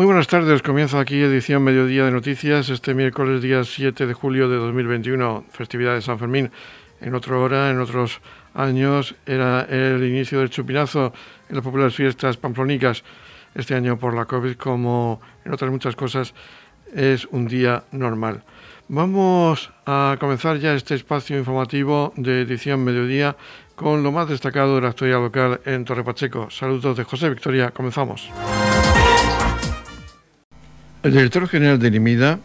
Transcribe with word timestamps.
Muy 0.00 0.06
buenas 0.06 0.28
tardes, 0.28 0.62
comienza 0.62 0.98
aquí 0.98 1.20
edición 1.20 1.62
Mediodía 1.62 2.06
de 2.06 2.10
Noticias, 2.10 2.70
este 2.70 2.94
miércoles 2.94 3.42
día 3.42 3.62
7 3.64 4.06
de 4.06 4.14
julio 4.14 4.48
de 4.48 4.56
2021, 4.56 5.44
festividad 5.50 5.92
de 5.92 6.00
San 6.00 6.18
Fermín. 6.18 6.50
En 7.02 7.14
otra 7.14 7.36
hora, 7.36 7.68
en 7.68 7.78
otros 7.80 8.22
años, 8.54 9.14
era 9.26 9.60
el 9.68 10.02
inicio 10.02 10.38
del 10.38 10.48
chupinazo 10.48 11.12
en 11.50 11.56
las 11.56 11.62
populares 11.62 11.94
fiestas 11.94 12.38
pamplónicas. 12.38 13.04
Este 13.54 13.74
año 13.74 13.98
por 13.98 14.14
la 14.14 14.24
COVID, 14.24 14.54
como 14.54 15.20
en 15.44 15.52
otras 15.52 15.70
muchas 15.70 15.94
cosas, 15.96 16.32
es 16.94 17.26
un 17.26 17.46
día 17.46 17.84
normal. 17.92 18.42
Vamos 18.88 19.70
a 19.84 20.16
comenzar 20.18 20.56
ya 20.56 20.72
este 20.72 20.94
espacio 20.94 21.36
informativo 21.36 22.14
de 22.16 22.40
edición 22.40 22.82
Mediodía 22.84 23.36
con 23.74 24.02
lo 24.02 24.12
más 24.12 24.30
destacado 24.30 24.76
de 24.76 24.80
la 24.80 24.88
actualidad 24.88 25.20
local 25.20 25.60
en 25.66 25.84
Torre 25.84 26.04
Pacheco. 26.04 26.48
Saludos 26.48 26.96
de 26.96 27.04
José 27.04 27.28
Victoria, 27.28 27.70
comenzamos. 27.70 28.30
El 31.02 31.12
director 31.12 31.48
general 31.48 31.78
de 31.78 31.88
IMIDA, 31.88 32.38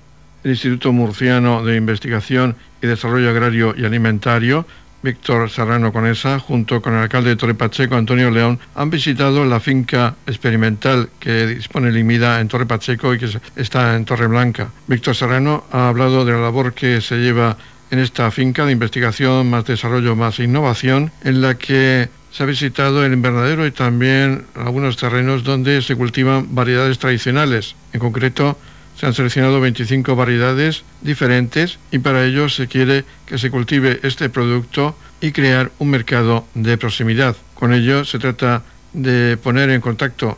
el 0.45 0.52
Instituto 0.52 0.94
Murciano 0.94 1.66
de 1.66 1.76
Investigación 1.76 2.55
y 2.82 2.88
Desarrollo 2.88 3.30
Agrario 3.30 3.76
y 3.77 3.84
Alimentario, 3.84 4.66
Víctor 5.04 5.50
Serrano 5.50 5.91
Conesa, 5.91 6.40
junto 6.40 6.82
con 6.82 6.94
el 6.94 6.99
alcalde 6.99 7.32
de 7.32 7.36
Torre 7.36 7.54
Pacheco, 7.54 7.96
Antonio 7.96 8.32
León, 8.32 8.58
han 8.73 8.90
visitado 8.90 9.44
la 9.44 9.60
finca 9.60 10.16
experimental 10.26 11.10
que 11.20 11.48
dispone 11.48 11.90
el 11.90 11.98
IMIDA 11.98 12.40
en 12.40 12.48
Torre 12.48 12.66
Pacheco 12.66 13.13
y 13.13 13.20
que 13.20 13.30
está 13.58 13.96
en 13.98 14.05
Torre 14.05 14.27
Blanca. 14.27 14.70
Víctor 14.88 15.16
Serrano 15.16 15.66
ha 15.74 15.90
hablado 15.90 16.24
de 16.24 16.32
la 16.32 16.40
labor 16.40 16.74
que 16.74 17.02
se 17.02 17.18
lleva 17.18 17.58
en 17.91 17.99
esta 17.99 18.32
finca 18.32 18.66
de 18.66 18.72
investigación, 18.72 19.49
más 19.49 19.66
desarrollo, 19.66 20.16
más 20.16 20.40
innovación, 20.40 21.12
en 21.26 21.41
la 21.41 21.55
que 21.55 22.08
se 22.35 22.44
ha 22.44 22.45
visitado 22.45 23.05
el 23.05 23.13
invernadero 23.13 23.66
y 23.66 23.71
también 23.71 24.43
algunos 24.55 24.98
terrenos 24.98 25.45
donde 25.45 25.81
se 25.81 25.95
cultivan 25.95 26.53
variedades 26.53 26.99
tradicionales. 26.99 27.76
En 27.93 28.02
concreto, 28.02 28.59
se 28.99 29.05
han 29.05 29.13
seleccionado 29.13 29.62
25 29.62 30.17
variedades 30.17 30.84
diferentes 30.99 31.79
y 31.93 31.99
para 31.99 32.26
ello 32.26 32.49
se 32.49 32.68
quiere 32.68 33.05
que 33.26 33.37
se 33.37 33.49
cultive 33.49 34.01
este 34.04 34.29
producto 34.29 34.98
y 35.21 35.32
crear 35.32 35.71
un 35.79 35.91
mercado 35.91 36.45
de 36.55 36.77
proximidad. 36.77 37.37
Con 37.54 37.73
ello 37.73 38.04
se 38.04 38.20
trata 38.20 38.63
de 38.91 39.38
poner 39.38 39.70
en 39.70 39.79
contacto 39.79 40.38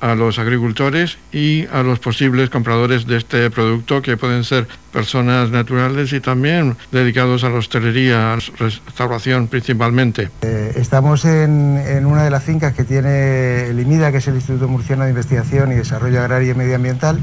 a 0.00 0.14
los 0.14 0.38
agricultores 0.38 1.18
y 1.32 1.66
a 1.66 1.82
los 1.82 1.98
posibles 1.98 2.50
compradores 2.50 3.06
de 3.06 3.16
este 3.16 3.50
producto, 3.50 4.02
que 4.02 4.16
pueden 4.16 4.44
ser 4.44 4.68
personas 4.92 5.50
naturales 5.50 6.12
y 6.12 6.20
también 6.20 6.76
dedicados 6.92 7.44
a 7.44 7.48
la 7.48 7.56
hostelería, 7.56 8.32
a 8.32 8.36
la 8.36 8.42
restauración 8.58 9.48
principalmente. 9.48 10.30
Eh, 10.42 10.72
estamos 10.76 11.24
en, 11.24 12.06
una 12.06 12.22
de 12.22 12.30
las 12.30 12.44
fincas 12.44 12.74
que 12.74 12.84
tiene 12.84 13.66
el 13.66 13.80
IMIDA, 13.80 14.12
que 14.12 14.18
es 14.18 14.28
el 14.28 14.36
Instituto 14.36 14.68
Murciano 14.68 15.04
de 15.04 15.10
Investigación 15.10 15.72
y 15.72 15.74
Desarrollo 15.74 16.20
Agrario 16.20 16.52
y 16.52 16.54
Medioambiental, 16.54 17.20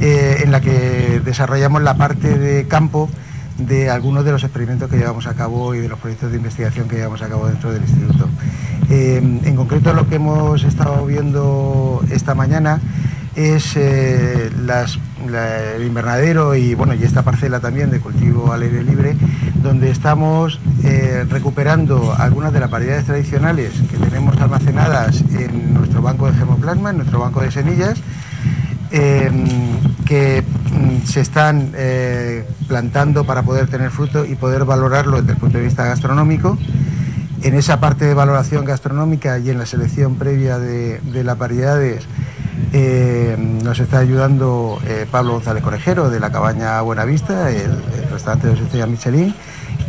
eh, 0.00 0.40
en 0.44 0.50
la 0.50 0.60
que 0.60 1.20
desarrollamos 1.24 1.82
la 1.82 1.96
parte 1.96 2.38
de 2.38 2.66
campo 2.66 3.08
de 3.58 3.90
algunos 3.90 4.24
de 4.24 4.32
los 4.32 4.42
experimentos 4.42 4.88
que 4.88 4.96
llevamos 4.96 5.26
a 5.26 5.34
cabo 5.34 5.74
y 5.74 5.80
de 5.80 5.88
los 5.88 5.98
proyectos 5.98 6.30
de 6.30 6.38
investigación 6.38 6.88
que 6.88 6.96
llevamos 6.96 7.22
a 7.22 7.28
cabo 7.28 7.46
dentro 7.46 7.72
del 7.72 7.82
instituto. 7.82 8.28
Eh, 8.90 9.18
en 9.18 9.54
concreto 9.54 9.92
lo 9.94 10.08
que 10.08 10.16
hemos 10.16 10.64
estado 10.64 11.06
viendo 11.06 12.02
esta 12.10 12.34
mañana 12.34 12.80
es 13.36 13.76
eh, 13.76 14.50
el 14.50 15.82
invernadero 15.86 16.56
y, 16.56 16.74
bueno, 16.74 16.94
y 16.94 17.04
esta 17.04 17.22
parcela 17.22 17.60
también 17.60 17.92
de 17.92 18.00
cultivo 18.00 18.52
al 18.52 18.62
aire 18.62 18.82
libre, 18.82 19.16
donde 19.62 19.90
estamos 19.90 20.58
eh, 20.82 21.24
recuperando 21.30 22.16
algunas 22.18 22.52
de 22.52 22.58
las 22.58 22.68
variedades 22.68 23.04
tradicionales 23.04 23.72
que 23.88 23.96
tenemos 23.96 24.36
almacenadas 24.40 25.22
en 25.38 25.72
nuestro 25.72 26.02
banco 26.02 26.26
de 26.26 26.36
germoplasma, 26.36 26.90
en 26.90 26.96
nuestro 26.96 27.20
banco 27.20 27.42
de 27.42 27.52
semillas, 27.52 28.02
que 28.90 30.42
mm, 30.42 31.06
se 31.06 31.20
están 31.20 31.70
plantando 32.66 33.22
para 33.22 33.44
poder 33.44 33.68
tener 33.68 33.92
fruto 33.92 34.24
y 34.24 34.34
poder 34.34 34.64
valorarlo 34.64 35.20
desde 35.20 35.34
el 35.34 35.38
punto 35.38 35.58
de 35.58 35.64
vista 35.64 35.84
gastronómico. 35.84 36.58
En 37.42 37.54
esa 37.54 37.80
parte 37.80 38.04
de 38.04 38.14
valoración 38.14 38.64
gastronómica 38.64 39.38
y 39.38 39.50
en 39.50 39.58
la 39.58 39.66
selección 39.66 40.16
previa 40.16 40.58
de, 40.58 41.00
las 41.24 41.38
variedades 41.38 42.04
eh, 42.72 43.36
nos 43.38 43.80
está 43.80 43.98
ayudando 43.98 44.78
eh, 44.86 45.06
Pablo 45.10 45.32
González 45.32 45.62
Corejero 45.62 46.10
de 46.10 46.20
la 46.20 46.30
cabaña 46.30 46.80
Buenavista, 46.82 47.50
el, 47.50 47.70
el 47.96 48.10
restaurante 48.10 48.48
de 48.48 48.54
Estrellas 48.54 48.88
Michelin, 48.88 49.34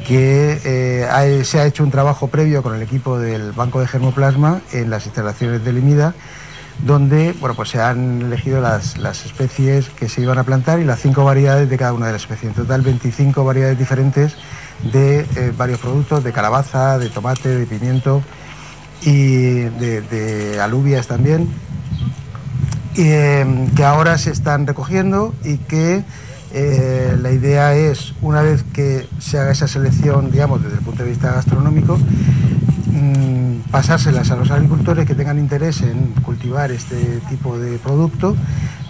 que 0.08 1.08
se 1.44 1.60
ha 1.60 1.66
hecho 1.66 1.84
un 1.84 1.92
trabajo 1.92 2.28
previo 2.28 2.64
con 2.64 2.76
el 2.76 2.82
equipo 2.82 3.20
del 3.20 3.52
Banco 3.52 3.80
de 3.80 3.88
Germoplasma 3.88 4.62
en 4.72 4.90
las 4.90 5.06
instalaciones 5.06 5.64
de 5.64 5.74
Limida 5.74 6.16
donde 6.86 7.34
bueno, 7.40 7.56
pues 7.56 7.70
se 7.70 7.82
han 7.82 8.22
elegido 8.22 8.62
las, 8.62 8.96
especies 9.26 9.90
que 9.90 10.10
se 10.10 10.22
iban 10.22 10.38
a 10.38 10.44
plantar 10.44 10.80
y 10.80 10.84
las 10.84 11.00
cinco 11.00 11.24
variedades 11.24 11.70
de 11.70 11.78
cada 11.78 11.94
una 11.94 12.08
de 12.08 12.14
las 12.14 12.24
especies. 12.24 12.50
En 12.50 12.56
total 12.56 12.82
25 12.82 13.44
variedades 13.46 13.78
diferentes 13.78 14.36
de 14.84 15.22
eh, 15.36 15.54
varios 15.56 15.80
productos, 15.80 16.24
de 16.24 16.32
calabaza, 16.32 16.98
de 16.98 17.10
tomate, 17.10 17.50
de 17.50 17.66
pimiento 17.66 18.22
y 19.04 19.62
de, 19.62 20.60
alubias 20.62 21.08
también, 21.08 21.50
eh, 22.96 23.68
que 23.76 23.84
ahora 23.84 24.18
se 24.18 24.32
están 24.32 24.68
recogiendo 24.68 25.34
y 25.44 25.58
que 25.58 26.04
eh, 26.54 27.18
la 27.20 27.32
idea 27.32 27.76
es, 27.76 28.14
una 28.22 28.42
vez 28.42 28.64
que 28.74 29.08
se 29.20 29.40
haga 29.40 29.52
esa 29.52 29.68
selección, 29.68 30.32
digamos, 30.32 30.62
desde 30.62 30.78
el 30.78 30.84
punto 30.84 31.04
de 31.04 31.10
vista 31.10 31.32
gastronómico, 31.32 31.98
mm, 32.88 33.72
pasárselas 33.72 34.30
a 34.32 34.36
los 34.36 34.52
agricultores 34.52 35.08
que 35.08 35.16
tengan 35.16 35.40
interés 35.40 35.82
en 35.82 36.14
cultivar 36.24 36.72
este 36.72 37.22
tipo 37.30 37.58
de 37.58 37.78
producto 37.78 38.36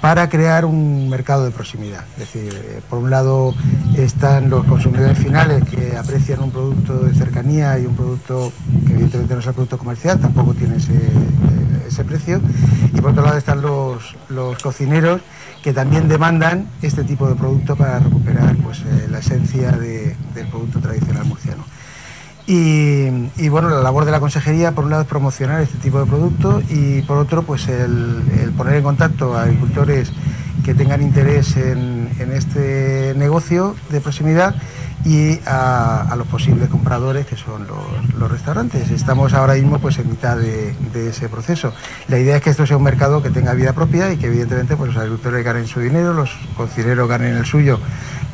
para 0.02 0.28
crear 0.30 0.66
un 0.66 1.08
mercado 1.10 1.46
de 1.46 1.52
proximidad. 1.52 2.04
Es 2.14 2.34
decir, 2.34 2.54
eh, 2.54 2.82
por 2.90 3.00
un 3.00 3.12
lado 3.12 3.54
están 3.96 4.50
los 4.50 4.66
consumidores 4.66 5.18
finales 5.18 5.64
que 5.70 5.96
aprecian 5.96 6.42
un 6.42 6.52
producto 6.52 7.00
de 7.00 7.14
cercanía 7.14 7.78
y 7.78 7.86
un 7.86 7.96
producto 7.96 8.52
que 8.88 8.94
evidentemente 8.94 9.36
no 9.36 9.40
es 9.40 9.48
el 9.48 9.54
producto 9.54 9.78
comercial, 9.78 10.20
tampoco 10.20 10.56
tiene 10.56 10.78
ese, 10.78 10.96
eh, 10.96 12.04
precio, 12.08 12.42
y 12.94 13.00
por 13.00 13.12
otro 13.12 13.24
lado 13.24 13.38
están 13.38 13.62
los, 13.62 14.16
los 14.30 14.58
cocineros 14.58 15.22
que 15.62 15.72
también 15.72 16.08
demandan 16.08 16.68
este 16.82 17.04
tipo 17.04 17.28
de 17.28 17.36
producto 17.36 17.76
para 17.76 18.00
recuperar 18.00 18.56
pues, 18.58 18.80
eh, 18.80 19.08
la 19.10 19.20
esencia 19.20 19.72
del 19.72 20.48
producto 20.50 20.80
tradicional 20.80 21.26
murciano. 21.26 21.64
Y, 22.54 23.48
bueno, 23.48 23.70
la 23.70 23.82
labor 23.82 24.04
de 24.04 24.12
la 24.12 24.20
consejería, 24.20 24.74
por 24.74 24.84
un 24.84 24.90
lado, 24.90 25.04
es 25.04 25.08
promocionar 25.08 25.62
este 25.62 25.78
tipo 25.78 26.02
de 26.02 26.06
producto 26.06 26.62
y 26.70 27.02
por 27.04 27.18
otro, 27.18 27.44
pues 27.44 27.70
el, 27.70 28.52
poner 28.58 28.76
en 28.76 28.84
contacto 28.84 29.38
a 29.38 29.44
agricultores 29.44 30.12
que 30.66 30.74
tengan 30.74 31.02
interés 31.02 31.56
en, 31.56 32.10
este 32.34 33.14
negocio 33.16 33.74
de 33.90 34.02
proximidad 34.02 34.54
y 35.06 35.40
a, 35.46 36.14
los 36.18 36.28
posibles 36.28 36.68
compradores 36.68 37.26
que 37.26 37.38
son 37.38 37.66
los, 38.20 38.30
restaurantes. 38.30 38.92
Estamos 38.92 39.34
ahora 39.34 39.54
mismo 39.54 39.80
pues 39.80 39.98
en 40.00 40.10
mitad 40.10 40.36
de, 40.36 40.76
ese 41.08 41.30
proceso. 41.30 41.74
La 42.10 42.20
idea 42.20 42.36
es 42.36 42.42
que 42.42 42.50
esto 42.50 42.68
sea 42.68 42.76
un 42.76 42.84
mercado 42.84 43.24
que 43.24 43.30
tenga 43.30 43.54
vida 43.54 43.72
propia 43.72 44.12
y 44.12 44.18
que 44.18 44.28
evidentemente 44.28 44.76
pues, 44.76 44.90
los 44.90 44.98
agricultores 44.98 45.46
ganen 45.46 45.68
su 45.68 45.80
dinero, 45.80 46.14
los 46.14 46.32
cocineros 46.58 47.08
ganen 47.08 47.38
el 47.38 47.46
suyo, 47.46 47.80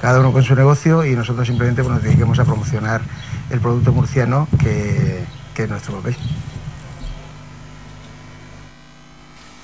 cada 0.01 0.19
uno 0.19 0.33
con 0.33 0.41
su 0.41 0.55
negocio 0.55 1.05
y 1.05 1.15
nosotros 1.15 1.45
simplemente 1.45 1.83
pues, 1.83 1.93
nos 1.93 2.03
dediquemos 2.03 2.39
a 2.39 2.45
promocionar 2.45 3.01
el 3.49 3.59
producto 3.59 3.91
murciano 3.91 4.47
que, 4.59 5.23
es 5.55 5.69
nuestro 5.69 5.95
papel. 5.95 6.15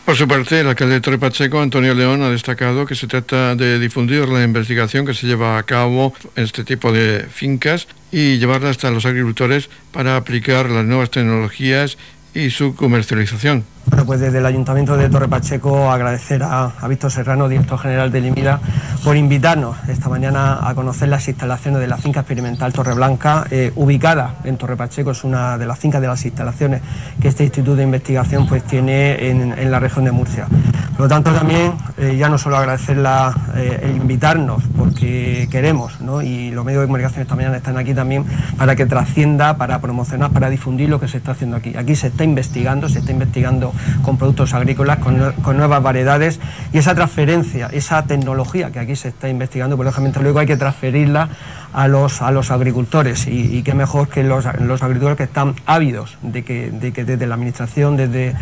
Por 0.06 0.16
su 0.16 0.28
parte, 0.28 0.60
el 0.60 0.68
alcalde 0.68 0.96
de 0.96 1.02
Torre 1.02 1.20
Pacheco, 1.20 1.62
Antonio 1.62 1.94
León, 1.94 2.24
ha 2.24 2.30
destacado 2.30 2.86
que 2.86 2.96
se 2.96 3.08
trata 3.08 3.56
de 3.56 3.80
difundir 3.80 4.28
la 4.28 4.44
investigación 4.44 5.06
que 5.06 5.14
se 5.14 5.28
lleva 5.28 5.58
a 5.58 5.64
cabo 5.64 6.14
en 6.36 6.44
este 6.44 6.64
tipo 6.64 6.92
de 6.92 7.28
fincas 7.32 7.88
y 8.12 8.38
llevarla 8.38 8.70
hasta 8.70 8.92
los 8.92 9.06
agricultores 9.06 9.70
para 9.92 10.18
aplicar 10.18 10.70
las 10.70 10.86
nuevas 10.86 11.10
tecnologías 11.10 11.98
y 12.34 12.50
su 12.50 12.76
comercialización. 12.76 13.64
Bueno, 13.86 14.06
pues 14.06 14.22
desde 14.22 14.38
el 14.38 14.46
Ayuntamiento 14.46 14.96
de 14.96 15.10
Torre 15.10 15.28
Pacheco 15.28 15.92
agradecer 15.92 16.42
a, 16.42 16.72
Víctor 16.88 17.12
Serrano, 17.12 17.50
director 17.50 17.78
general 17.78 18.12
de 18.14 18.22
Limida, 18.22 18.62
por 19.04 19.18
invitarnos 19.18 19.76
esta 19.90 20.08
mañana 20.08 20.66
a 20.66 20.74
conocer 20.74 21.10
las 21.10 21.28
instalaciones 21.28 21.82
de 21.82 21.88
la 21.88 21.98
finca 21.98 22.22
experimental 22.22 22.72
Torre 22.72 22.94
Blanca, 22.94 23.46
eh, 23.52 23.74
ubicada 23.76 24.36
en 24.46 24.56
Torre 24.56 24.78
Pacheco, 24.78 25.12
es 25.12 25.26
una 25.26 25.58
de 25.58 25.66
las 25.66 25.78
fincas 25.78 26.00
de 26.00 26.08
las 26.08 26.24
instalaciones 26.24 26.82
que 27.22 27.28
este 27.28 27.44
Instituto 27.44 27.76
de 27.76 27.84
Investigación 27.84 28.48
pues, 28.48 28.64
tiene 28.64 29.30
en, 29.30 29.70
la 29.70 29.80
región 29.80 30.06
de 30.06 30.14
Murcia. 30.14 30.48
Por 30.92 31.02
lo 31.02 31.08
tanto, 31.10 31.34
también 31.34 31.74
eh, 31.98 32.16
ya 32.18 32.30
no 32.30 32.38
solo 32.38 32.56
agradecerla 32.56 33.36
eh, 33.56 33.82
el 33.84 33.98
invitarnos, 33.98 34.64
porque 34.78 35.50
queremos, 35.52 36.00
¿no? 36.00 36.22
y 36.22 36.52
los 36.52 36.64
medios 36.64 36.82
de 36.82 36.88
comunicación 36.88 37.24
esta 37.24 37.36
mañana 37.36 37.58
están 37.58 37.78
aquí 37.78 37.94
también 37.94 38.24
para 38.58 38.78
que 38.78 38.86
trascienda, 38.86 39.58
para 39.58 39.82
promocionar, 39.82 40.32
para 40.32 40.50
difundir 40.50 40.88
lo 40.90 41.02
que 41.02 41.10
se 41.10 41.18
está 41.18 41.32
haciendo 41.32 41.58
aquí. 41.58 41.76
Aquí 41.76 41.96
se 41.96 42.08
está 42.08 42.24
investigando, 42.24 42.88
se 42.88 43.00
está 43.00 43.12
investigando 43.12 43.73
con 44.02 44.18
productos 44.18 44.54
agrícolas, 44.54 45.00
con, 45.00 45.58
nuevas 45.58 45.84
variedades 45.84 46.40
y 46.72 46.78
esa 46.78 46.96
transferencia, 46.96 47.70
esa 47.72 48.04
tecnología 48.04 48.72
que 48.72 48.80
aquí 48.80 48.96
se 48.96 49.10
está 49.10 49.30
investigando, 49.30 49.76
pues 49.76 49.86
lógicamente 49.86 50.20
luego 50.22 50.40
hay 50.40 50.48
que 50.48 50.58
transferirla 50.58 51.30
a 51.74 51.88
los, 51.88 52.22
a 52.22 52.32
los 52.32 52.52
agricultores 52.52 53.28
y, 53.28 53.64
qué 53.64 53.74
mejor 53.74 54.08
que 54.08 54.24
los, 54.24 54.46
los, 54.60 54.84
agricultores 54.84 55.18
que 55.18 55.24
están 55.24 55.56
ávidos 55.66 56.18
de 56.22 56.44
que, 56.44 56.70
de 56.72 56.94
que 56.94 57.04
desde 57.06 57.28
la 57.28 57.36
Administración, 57.36 57.98
desde, 57.98 58.36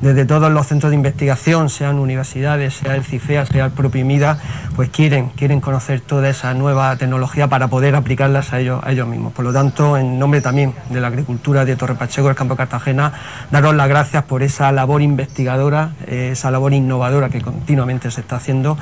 desde 0.00 0.24
todos 0.24 0.50
los 0.50 0.66
centros 0.66 0.90
de 0.90 0.96
investigación, 0.96 1.68
sean 1.68 1.98
universidades, 1.98 2.74
sea 2.74 2.94
el 2.94 3.04
CIFEA, 3.04 3.46
sea 3.46 3.66
el 3.66 3.72
propio 3.72 4.04
MIDA, 4.04 4.38
pues 4.74 4.88
quieren, 4.90 5.28
quieren 5.30 5.60
conocer 5.60 6.00
toda 6.00 6.28
esa 6.28 6.54
nueva 6.54 6.96
tecnología 6.96 7.48
para 7.48 7.68
poder 7.68 7.94
aplicarlas 7.94 8.52
a 8.52 8.60
ellos, 8.60 8.80
a 8.84 8.92
ellos 8.92 9.06
mismos. 9.06 9.32
Por 9.32 9.44
lo 9.44 9.52
tanto, 9.52 9.96
en 9.96 10.18
nombre 10.18 10.40
también 10.40 10.74
de 10.90 11.00
la 11.00 11.08
agricultura 11.08 11.64
de 11.64 11.76
Torre 11.76 11.94
Pacheco, 11.94 12.28
del 12.28 12.36
campo 12.36 12.56
Cartagena, 12.56 13.12
daros 13.50 13.74
las 13.74 13.88
gracias 13.88 14.24
por 14.24 14.42
esa 14.42 14.72
labor 14.72 15.02
investigadora, 15.02 15.90
eh, 16.06 16.30
esa 16.32 16.50
labor 16.50 16.72
innovadora 16.72 17.28
que 17.28 17.40
continuamente 17.40 18.10
se 18.10 18.20
está 18.20 18.36
haciendo 18.36 18.78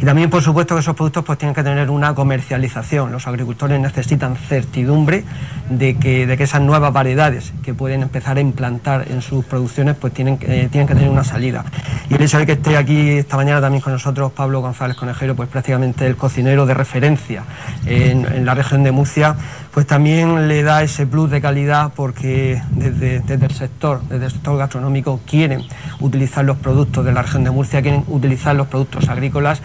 y 0.00 0.04
también, 0.04 0.30
por 0.30 0.42
supuesto, 0.42 0.74
que 0.74 0.80
esos 0.80 0.96
productos 0.96 1.24
pues 1.24 1.38
tienen 1.38 1.54
que 1.54 1.62
tener 1.62 1.90
una 1.90 2.14
comercialización. 2.14 3.12
Los 3.12 3.26
agricultores 3.26 3.49
necesitan 3.78 4.36
certidumbre 4.36 5.24
de 5.70 5.96
que, 5.96 6.26
de 6.26 6.36
que 6.36 6.44
esas 6.44 6.60
nuevas 6.60 6.92
variedades 6.92 7.52
que 7.62 7.74
pueden 7.74 8.02
empezar 8.02 8.36
a 8.36 8.40
implantar 8.40 9.06
en 9.10 9.22
sus 9.22 9.44
producciones 9.44 9.94
pues 9.96 10.12
tienen, 10.12 10.38
eh, 10.42 10.68
tienen 10.70 10.88
que 10.88 10.94
tener 10.94 11.08
una 11.08 11.24
salida. 11.24 11.64
Y 12.08 12.14
el 12.14 12.22
hecho 12.22 12.38
de 12.38 12.46
que 12.46 12.52
esté 12.52 12.76
aquí 12.76 13.10
esta 13.10 13.36
mañana 13.36 13.60
también 13.60 13.80
con 13.80 13.92
nosotros 13.92 14.32
Pablo 14.32 14.60
González 14.60 14.96
Conejero, 14.96 15.36
pues 15.36 15.48
prácticamente 15.48 16.06
el 16.06 16.16
cocinero 16.16 16.66
de 16.66 16.74
referencia 16.74 17.44
en, 17.86 18.44
la 18.44 18.54
región 18.54 18.82
de 18.82 18.90
Murcia, 18.90 19.36
pues 19.72 19.86
también 19.86 20.48
le 20.48 20.62
da 20.62 20.82
ese 20.82 21.06
plus 21.06 21.30
de 21.30 21.40
calidad 21.40 21.92
porque 21.94 22.60
desde, 22.72 23.20
desde, 23.20 23.46
el 23.46 23.52
sector, 23.52 24.00
desde 24.08 24.26
el 24.26 24.30
sector 24.32 24.58
gastronómico 24.58 25.20
quieren 25.24 25.62
utilizar 26.00 26.44
los 26.44 26.56
productos 26.56 27.04
de 27.04 27.12
la 27.12 27.22
región 27.22 27.44
de 27.44 27.50
Murcia, 27.50 27.80
quieren 27.80 28.04
utilizar 28.08 28.56
los 28.56 28.66
productos 28.66 29.08
agrícolas 29.08 29.62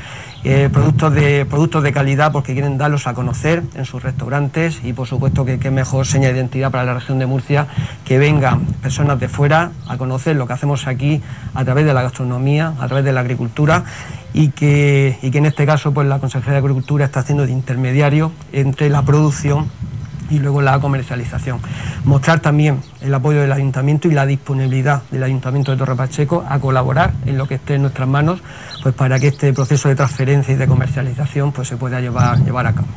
eh, 0.48 0.70
productos, 0.72 1.12
de, 1.12 1.44
productos 1.48 1.82
de 1.82 1.92
calidad 1.92 2.32
porque 2.32 2.54
quieren 2.54 2.78
darlos 2.78 3.08
a 3.08 3.16
conocer 3.16 3.64
en 3.74 3.84
sus 3.86 4.04
restaurantes 4.04 4.80
y 4.84 4.94
por 4.94 5.08
supuesto 5.08 5.44
que 5.44 5.58
qué 5.58 5.72
mejor 5.72 6.06
seña 6.06 6.28
de 6.28 6.36
identidad 6.36 6.70
para 6.70 6.84
la 6.84 6.94
región 6.94 7.18
de 7.18 7.26
Murcia 7.26 7.66
que 8.06 8.20
vengan 8.20 8.64
personas 8.84 9.20
de 9.20 9.28
fuera 9.28 9.72
a 9.88 9.98
conocer 9.98 10.36
lo 10.36 10.46
que 10.46 10.54
hacemos 10.54 10.86
aquí 10.86 11.20
a 11.56 11.66
través 11.66 11.84
de 11.86 11.96
la 11.96 12.04
gastronomía, 12.04 12.74
a 12.80 12.86
través 12.86 13.04
de 13.04 13.12
la 13.12 13.22
agricultura 13.22 13.86
y 14.34 14.50
que, 14.50 15.18
y 15.24 15.32
que 15.32 15.40
en 15.40 15.48
este 15.48 15.66
caso 15.66 15.96
pues 15.96 16.08
la 16.08 16.20
Consejería 16.20 16.54
de 16.54 16.60
Agricultura 16.60 17.06
está 17.06 17.22
haciendo 17.22 17.48
de 17.48 17.52
intermediario 17.52 18.32
entre 18.54 18.90
la 18.90 19.02
producción 19.02 19.72
y 20.30 20.40
luego 20.40 20.62
la 20.62 20.80
comercialización. 20.80 21.60
Mostrar 22.04 22.40
también 22.40 22.82
el 23.02 23.14
apoyo 23.14 23.42
del 23.42 23.52
ayuntamiento 23.52 24.08
y 24.08 24.12
la 24.12 24.26
disponibilidad 24.26 25.04
del 25.12 25.24
ayuntamiento 25.24 25.72
de 25.72 25.78
Torre 25.78 25.96
Pacheco 25.96 26.46
a 26.48 26.60
colaborar 26.60 27.14
en 27.26 27.38
lo 27.38 27.48
que 27.48 27.56
esté 27.56 27.76
en 27.76 27.84
nuestras 27.84 28.08
manos 28.08 28.42
pues 28.84 28.94
para 28.96 29.20
que 29.20 29.28
este 29.28 29.54
proceso 29.54 29.90
de 29.90 29.96
transferencia 29.96 30.54
y 30.54 30.58
de 30.58 30.68
comercialización 30.68 31.52
pues 31.52 31.68
se 31.68 31.78
pueda 31.78 32.00
llevar, 32.02 32.40
llevar 32.44 32.68
a 32.68 32.74
cabo. 32.74 32.88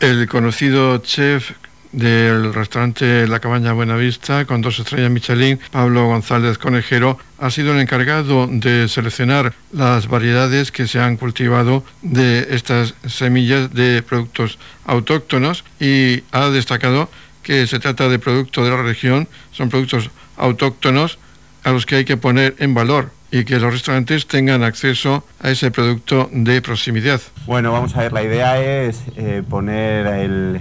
El 0.00 0.28
conocido 0.28 0.98
chef 0.98 1.52
del 1.94 2.52
restaurante 2.52 3.26
La 3.28 3.38
Cabaña 3.38 3.72
Buenavista 3.72 4.44
con 4.44 4.60
dos 4.60 4.80
estrellas 4.80 5.10
Michelin, 5.10 5.60
Pablo 5.70 6.06
González 6.06 6.58
Conejero, 6.58 7.18
ha 7.38 7.50
sido 7.50 7.72
el 7.72 7.80
encargado 7.80 8.48
de 8.50 8.88
seleccionar 8.88 9.54
las 9.72 10.08
variedades 10.08 10.72
que 10.72 10.88
se 10.88 11.00
han 11.00 11.16
cultivado 11.16 11.84
de 12.02 12.48
estas 12.50 12.94
semillas 13.06 13.72
de 13.72 14.02
productos 14.02 14.58
autóctonos 14.84 15.64
y 15.78 16.24
ha 16.32 16.50
destacado 16.50 17.08
que 17.42 17.66
se 17.66 17.78
trata 17.78 18.08
de 18.08 18.18
productos 18.18 18.64
de 18.64 18.70
la 18.70 18.82
región, 18.82 19.28
son 19.52 19.68
productos 19.68 20.10
autóctonos 20.36 21.18
a 21.62 21.70
los 21.70 21.86
que 21.86 21.96
hay 21.96 22.04
que 22.04 22.16
poner 22.16 22.56
en 22.58 22.74
valor 22.74 23.12
y 23.34 23.44
que 23.44 23.58
los 23.58 23.72
restaurantes 23.72 24.28
tengan 24.28 24.62
acceso 24.62 25.24
a 25.40 25.50
ese 25.50 25.72
producto 25.72 26.28
de 26.30 26.62
proximidad. 26.62 27.20
Bueno, 27.46 27.72
vamos 27.72 27.96
a 27.96 28.02
ver, 28.02 28.12
la 28.12 28.22
idea 28.22 28.60
es 28.60 29.02
eh, 29.16 29.42
poner 29.50 30.06
el, 30.06 30.60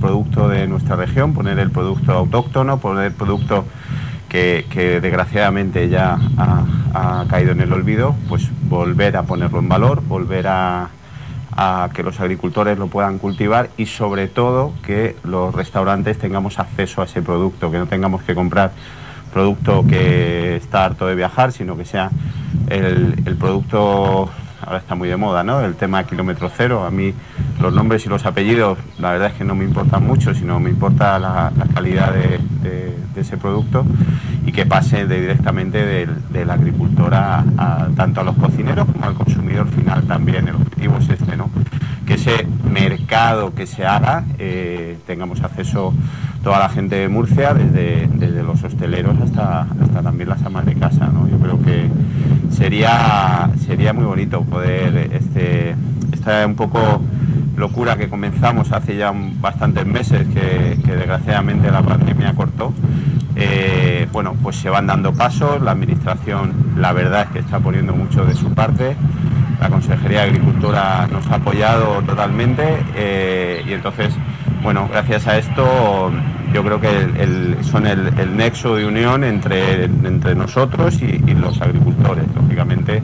producto 0.00 0.48
de 0.48 0.68
nuestra 0.68 0.94
región, 0.94 1.34
poner 1.34 1.58
el 1.58 1.72
producto 1.72 2.12
autóctono, 2.12 2.78
poner 2.78 3.06
el 3.06 3.12
producto 3.12 3.64
que, 4.28 4.64
desgraciadamente 5.02 5.88
ya 5.88 6.16
ha, 6.38 7.24
caído 7.28 7.50
en 7.50 7.60
el 7.60 7.72
olvido, 7.72 8.14
pues 8.28 8.48
volver 8.68 9.16
a 9.16 9.24
ponerlo 9.24 9.58
en 9.58 9.68
valor, 9.68 10.00
volver 10.00 10.46
a, 10.46 10.90
a 11.56 11.90
que 11.92 12.04
los 12.04 12.20
agricultores 12.20 12.78
lo 12.78 12.86
puedan 12.86 13.18
cultivar 13.18 13.70
y 13.76 13.86
sobre 13.86 14.28
todo 14.28 14.74
que 14.86 15.16
los 15.24 15.52
restaurantes 15.52 16.18
tengamos 16.18 16.60
acceso 16.60 17.02
a 17.02 17.06
ese 17.06 17.20
producto, 17.20 17.72
que 17.72 17.78
no 17.78 17.86
tengamos 17.88 18.22
que 18.22 18.36
comprar 18.36 18.70
producto 19.32 19.84
que 19.86 20.56
está 20.56 20.84
harto 20.84 21.06
de 21.06 21.14
viajar, 21.14 21.52
sino 21.52 21.76
que 21.76 21.84
sea 21.84 22.10
el, 22.68 23.36
producto, 23.38 24.30
ahora 24.60 24.78
está 24.78 24.94
muy 24.94 25.08
de 25.08 25.16
moda, 25.16 25.42
¿no? 25.42 25.60
El 25.60 25.74
tema 25.74 26.04
kilómetro 26.04 26.50
cero. 26.54 26.84
A 26.84 26.90
mí 26.90 27.12
los 27.60 27.72
nombres 27.72 28.06
y 28.06 28.08
los 28.08 28.24
apellidos, 28.26 28.78
la 28.98 29.12
verdad 29.12 29.28
es 29.28 29.34
que 29.34 29.44
no 29.44 29.54
me 29.54 29.64
importan 29.64 30.06
mucho, 30.06 30.34
sino 30.34 30.60
me 30.60 30.70
importa 30.70 31.18
la, 31.18 31.52
calidad 31.74 32.12
de, 32.12 32.40
ese 33.14 33.36
producto 33.36 33.84
y 34.46 34.52
que 34.52 34.64
pase 34.64 35.06
directamente 35.06 35.84
del, 35.84 36.50
agricultor 36.50 37.14
a, 37.14 37.44
tanto 37.94 38.22
a 38.22 38.24
los 38.24 38.36
cocineros 38.36 38.86
como 38.90 39.04
al 39.04 39.14
consumidor 39.14 39.68
final 39.68 40.04
también. 40.04 40.48
El 40.48 40.56
objetivo 40.56 40.96
es 40.98 41.08
este, 41.08 41.36
¿no? 41.36 41.50
Que 42.06 42.14
ese 42.14 42.46
mercado 42.70 43.54
que 43.54 43.66
se 43.66 43.86
haga 43.86 44.24
eh, 44.38 44.98
tengamos 45.06 45.42
acceso 45.42 45.94
toda 46.42 46.58
la 46.58 46.68
gente 46.68 46.96
de 46.96 47.08
Murcia, 47.08 47.54
desde, 47.54 48.08
desde 48.14 48.42
los 48.42 48.62
hosteleros 48.62 49.16
hasta, 49.20 49.62
hasta 49.62 50.02
también 50.02 50.28
las 50.28 50.42
amas 50.42 50.66
de 50.66 50.74
casa. 50.74 51.06
¿no? 51.06 51.28
Yo 51.28 51.38
creo 51.38 51.62
que 51.62 51.88
sería, 52.50 53.50
sería 53.64 53.92
muy 53.92 54.04
bonito 54.04 54.42
poder, 54.42 55.10
este, 55.12 55.74
esta 56.12 56.46
un 56.46 56.54
poco 56.54 57.00
locura 57.56 57.96
que 57.96 58.08
comenzamos 58.08 58.72
hace 58.72 58.96
ya 58.96 59.12
bastantes 59.40 59.86
meses, 59.86 60.26
que, 60.28 60.76
desgraciadamente 60.92 61.70
la 61.70 61.82
pandemia 61.82 62.34
cortó, 62.34 62.72
eh, 63.36 64.06
bueno, 64.12 64.34
pues 64.42 64.56
se 64.56 64.68
van 64.68 64.86
dando 64.86 65.12
pasos, 65.12 65.62
la 65.62 65.72
administración 65.72 66.52
la 66.76 66.92
verdad 66.92 67.22
es 67.22 67.28
que 67.30 67.38
está 67.38 67.60
poniendo 67.60 67.94
mucho 67.94 68.24
de 68.24 68.34
su 68.34 68.52
parte, 68.52 68.96
la 69.60 69.68
Consejería 69.68 70.22
de 70.22 70.30
Agricultura 70.30 71.06
nos 71.10 71.26
ha 71.28 71.36
apoyado 71.36 72.02
totalmente 72.02 72.64
eh, 72.96 73.62
y 73.66 73.72
entonces 73.72 74.12
bueno, 74.62 74.88
gracias 74.88 75.26
a 75.26 75.38
esto 75.38 76.10
yo 76.52 76.62
creo 76.62 76.80
que 76.80 77.58
son 77.62 77.86
el, 77.86 78.36
nexo 78.36 78.76
de 78.76 78.86
unión 78.86 79.24
entre, 79.24 79.84
entre 79.84 80.34
nosotros 80.34 81.00
y, 81.00 81.18
los 81.34 81.60
agricultores. 81.60 82.24
Lógicamente, 82.34 83.02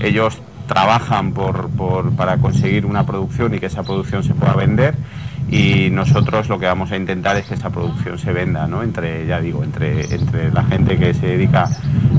ellos 0.00 0.40
trabajan 0.66 1.32
por, 1.32 1.70
para 2.16 2.38
conseguir 2.38 2.86
una 2.86 3.04
producción 3.04 3.54
y 3.54 3.58
que 3.58 3.66
esa 3.66 3.82
producción 3.82 4.24
se 4.24 4.34
pueda 4.34 4.54
vender 4.54 4.94
y 5.50 5.88
nosotros 5.90 6.48
lo 6.48 6.58
que 6.58 6.66
vamos 6.66 6.92
a 6.92 6.96
intentar 6.96 7.36
es 7.36 7.46
que 7.46 7.54
esa 7.54 7.70
producción 7.70 8.18
se 8.18 8.32
venda, 8.32 8.66
¿no? 8.66 8.82
entre, 8.82 9.26
ya 9.26 9.40
digo, 9.40 9.64
entre, 9.64 10.14
entre 10.14 10.50
la 10.52 10.62
gente 10.64 10.98
que 10.98 11.14
se 11.14 11.26
dedica 11.26 11.68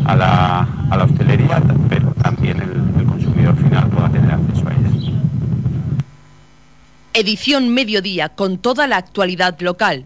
a 0.06 0.16
la, 0.16 0.68
a 0.90 0.98
la 0.98 1.04
hostelería, 1.04 1.62
pero 1.90 2.12
también 2.14 2.60
el, 2.62 3.06
consumidor 3.06 3.56
final 3.56 3.88
pueda 3.90 4.10
tener 4.10 4.32
acceso 4.32 4.68
a 4.68 4.72
ella. 4.72 4.90
Edición 7.20 7.68
Mediodía 7.74 8.30
con 8.30 8.60
toda 8.60 8.88
la 8.88 8.96
actualidad 8.96 9.60
local. 9.60 10.06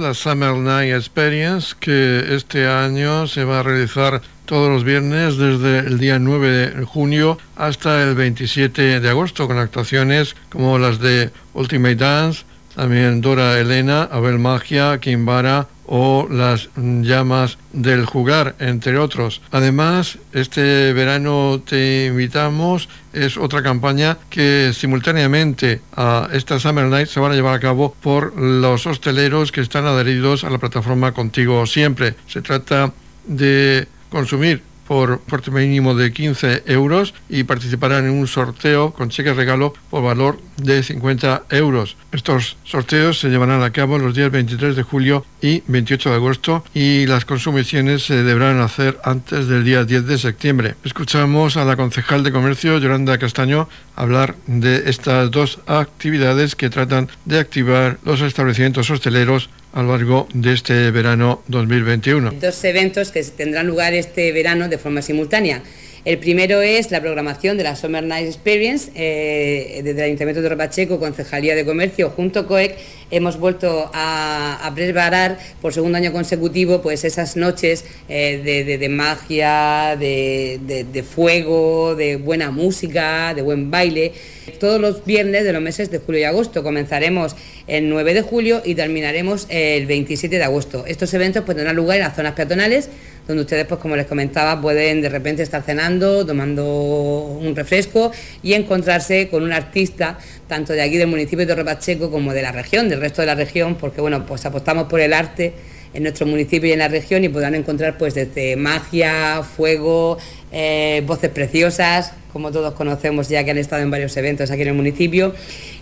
La 0.00 0.14
Summer 0.14 0.54
Night 0.54 0.94
Experience 0.94 1.74
que 1.78 2.34
este 2.34 2.66
año 2.66 3.26
se 3.26 3.44
va 3.44 3.60
a 3.60 3.62
realizar 3.62 4.22
todos 4.46 4.70
los 4.70 4.84
viernes 4.84 5.36
desde 5.36 5.80
el 5.80 5.98
día 5.98 6.18
9 6.18 6.70
de 6.70 6.84
junio 6.86 7.36
hasta 7.56 8.02
el 8.02 8.14
27 8.14 8.98
de 9.00 9.08
agosto 9.10 9.46
con 9.46 9.58
actuaciones 9.58 10.34
como 10.48 10.78
las 10.78 10.98
de 10.98 11.30
Ultimate 11.52 11.96
Dance, 11.96 12.44
también 12.74 13.20
Dora 13.20 13.58
Elena, 13.58 14.04
Abel 14.04 14.38
Magia, 14.38 14.98
Kimbara 14.98 15.68
o 15.94 16.26
las 16.30 16.70
llamas 16.74 17.58
del 17.74 18.06
jugar, 18.06 18.56
entre 18.60 18.96
otros. 18.96 19.42
Además, 19.50 20.16
este 20.32 20.94
verano 20.94 21.62
te 21.66 22.06
invitamos, 22.06 22.88
es 23.12 23.36
otra 23.36 23.62
campaña 23.62 24.16
que 24.30 24.72
simultáneamente 24.72 25.82
a 25.94 26.30
esta 26.32 26.58
Summer 26.58 26.86
Night 26.86 27.08
se 27.08 27.20
van 27.20 27.32
a 27.32 27.34
llevar 27.34 27.54
a 27.54 27.60
cabo 27.60 27.94
por 28.00 28.34
los 28.40 28.86
hosteleros 28.86 29.52
que 29.52 29.60
están 29.60 29.84
adheridos 29.84 30.44
a 30.44 30.50
la 30.50 30.56
plataforma 30.56 31.12
Contigo 31.12 31.66
Siempre. 31.66 32.14
Se 32.26 32.40
trata 32.40 32.94
de 33.26 33.86
consumir 34.08 34.62
por 34.92 35.20
porte 35.20 35.50
mínimo 35.50 35.94
de 35.94 36.12
15 36.12 36.64
euros 36.66 37.14
y 37.30 37.44
participarán 37.44 38.04
en 38.04 38.10
un 38.10 38.26
sorteo 38.26 38.92
con 38.92 39.08
cheque 39.08 39.32
regalo 39.32 39.72
por 39.88 40.02
valor 40.02 40.38
de 40.58 40.82
50 40.82 41.44
euros. 41.48 41.96
Estos 42.12 42.58
sorteos 42.64 43.18
se 43.18 43.30
llevarán 43.30 43.62
a 43.62 43.72
cabo 43.72 43.96
los 43.96 44.14
días 44.14 44.30
23 44.30 44.76
de 44.76 44.82
julio 44.82 45.24
y 45.40 45.62
28 45.66 46.10
de 46.10 46.16
agosto 46.16 46.64
y 46.74 47.06
las 47.06 47.24
consumiciones 47.24 48.02
se 48.04 48.22
deberán 48.22 48.60
hacer 48.60 48.98
antes 49.02 49.48
del 49.48 49.64
día 49.64 49.84
10 49.84 50.06
de 50.06 50.18
septiembre. 50.18 50.74
Escuchamos 50.84 51.56
a 51.56 51.64
la 51.64 51.76
concejal 51.76 52.22
de 52.22 52.32
comercio 52.32 52.76
Yolanda 52.76 53.16
Castaño 53.16 53.70
hablar 53.96 54.34
de 54.46 54.90
estas 54.90 55.30
dos 55.30 55.60
actividades 55.68 56.54
que 56.54 56.68
tratan 56.68 57.08
de 57.24 57.38
activar 57.38 57.96
los 58.04 58.20
establecimientos 58.20 58.90
hosteleros 58.90 59.48
a 59.72 59.82
lo 59.82 59.96
largo 59.96 60.28
de 60.34 60.52
este 60.52 60.90
verano 60.90 61.42
2021. 61.48 62.32
Dos 62.32 62.64
eventos 62.64 63.10
que 63.10 63.22
tendrán 63.22 63.66
lugar 63.66 63.94
este 63.94 64.32
verano 64.32 64.68
de 64.68 64.78
forma 64.78 65.02
simultánea. 65.02 65.62
El 66.04 66.18
primero 66.18 66.62
es 66.62 66.90
la 66.90 67.00
programación 67.00 67.56
de 67.56 67.62
la 67.62 67.76
Summer 67.76 68.02
Night 68.02 68.26
Experience 68.26 68.90
eh, 68.96 69.82
desde 69.84 70.00
el 70.00 70.06
Ayuntamiento 70.06 70.42
de 70.42 70.48
Ropacheco, 70.48 70.98
Concejalía 70.98 71.54
de 71.54 71.64
Comercio, 71.64 72.10
junto 72.10 72.40
a 72.40 72.46
COEC, 72.48 72.76
hemos 73.12 73.38
vuelto 73.38 73.88
a, 73.94 74.72
preparar 74.74 75.38
por 75.60 75.72
segundo 75.72 75.98
año 75.98 76.12
consecutivo 76.12 76.82
pues 76.82 77.04
esas 77.04 77.36
noches 77.36 77.84
eh, 78.08 78.76
de, 78.80 78.88
magia, 78.88 79.96
de, 79.96 81.04
fuego, 81.08 81.94
de 81.94 82.16
buena 82.16 82.50
música, 82.50 83.32
de 83.34 83.42
buen 83.42 83.70
baile. 83.70 84.12
Todos 84.58 84.80
los 84.80 85.04
viernes 85.04 85.44
de 85.44 85.52
los 85.52 85.62
meses 85.62 85.90
de 85.90 85.98
julio 85.98 86.20
y 86.20 86.24
agosto. 86.24 86.62
Comenzaremos 86.62 87.36
el 87.66 87.88
9 87.88 88.14
de 88.14 88.22
julio 88.22 88.62
y 88.64 88.74
terminaremos 88.74 89.46
el 89.48 89.86
27 89.86 90.38
de 90.38 90.44
agosto. 90.44 90.84
Estos 90.86 91.12
eventos 91.14 91.44
pues, 91.44 91.56
tendrán 91.56 91.76
lugar 91.76 91.98
en 91.98 92.04
las 92.04 92.16
zonas 92.16 92.32
peatonales 92.32 92.88
donde 93.26 93.42
ustedes, 93.42 93.66
pues 93.66 93.80
como 93.80 93.96
les 93.96 94.06
comentaba, 94.06 94.60
pueden 94.60 95.00
de 95.00 95.08
repente 95.08 95.42
estar 95.42 95.62
cenando, 95.62 96.26
tomando 96.26 97.38
un 97.40 97.54
refresco 97.54 98.10
y 98.42 98.54
encontrarse 98.54 99.28
con 99.28 99.42
un 99.42 99.52
artista, 99.52 100.18
tanto 100.48 100.72
de 100.72 100.82
aquí 100.82 100.96
del 100.96 101.06
municipio 101.06 101.38
de 101.38 101.46
Torre 101.46 101.64
Pacheco 101.64 102.10
como 102.10 102.32
de 102.32 102.42
la 102.42 102.52
región, 102.52 102.88
del 102.88 103.00
resto 103.00 103.22
de 103.22 103.26
la 103.26 103.34
región, 103.34 103.76
porque 103.76 104.00
bueno, 104.00 104.26
pues 104.26 104.44
apostamos 104.44 104.88
por 104.88 105.00
el 105.00 105.12
arte 105.12 105.52
en 105.94 106.02
nuestro 106.02 106.26
municipio 106.26 106.68
y 106.68 106.72
en 106.72 106.78
la 106.78 106.88
región 106.88 107.22
y 107.22 107.28
podrán 107.28 107.54
encontrar 107.54 107.98
pues 107.98 108.14
desde 108.14 108.56
magia, 108.56 109.42
fuego, 109.42 110.18
eh, 110.50 111.02
voces 111.06 111.30
preciosas, 111.30 112.14
como 112.32 112.50
todos 112.50 112.74
conocemos 112.74 113.28
ya 113.28 113.44
que 113.44 113.50
han 113.50 113.58
estado 113.58 113.82
en 113.82 113.90
varios 113.90 114.16
eventos 114.16 114.50
aquí 114.50 114.62
en 114.62 114.68
el 114.68 114.74
municipio. 114.74 115.34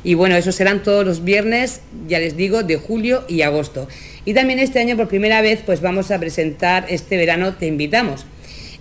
Y 0.02 0.14
bueno, 0.14 0.36
esos 0.36 0.54
serán 0.54 0.82
todos 0.82 1.04
los 1.04 1.24
viernes, 1.24 1.80
ya 2.08 2.18
les 2.18 2.36
digo, 2.36 2.62
de 2.62 2.76
julio 2.76 3.24
y 3.28 3.42
agosto. 3.42 3.88
Y 4.24 4.34
también 4.34 4.58
este 4.58 4.80
año 4.80 4.96
por 4.96 5.08
primera 5.08 5.40
vez 5.40 5.60
pues 5.64 5.80
vamos 5.80 6.10
a 6.10 6.18
presentar 6.18 6.86
este 6.88 7.16
verano 7.16 7.54
Te 7.54 7.66
Invitamos. 7.66 8.26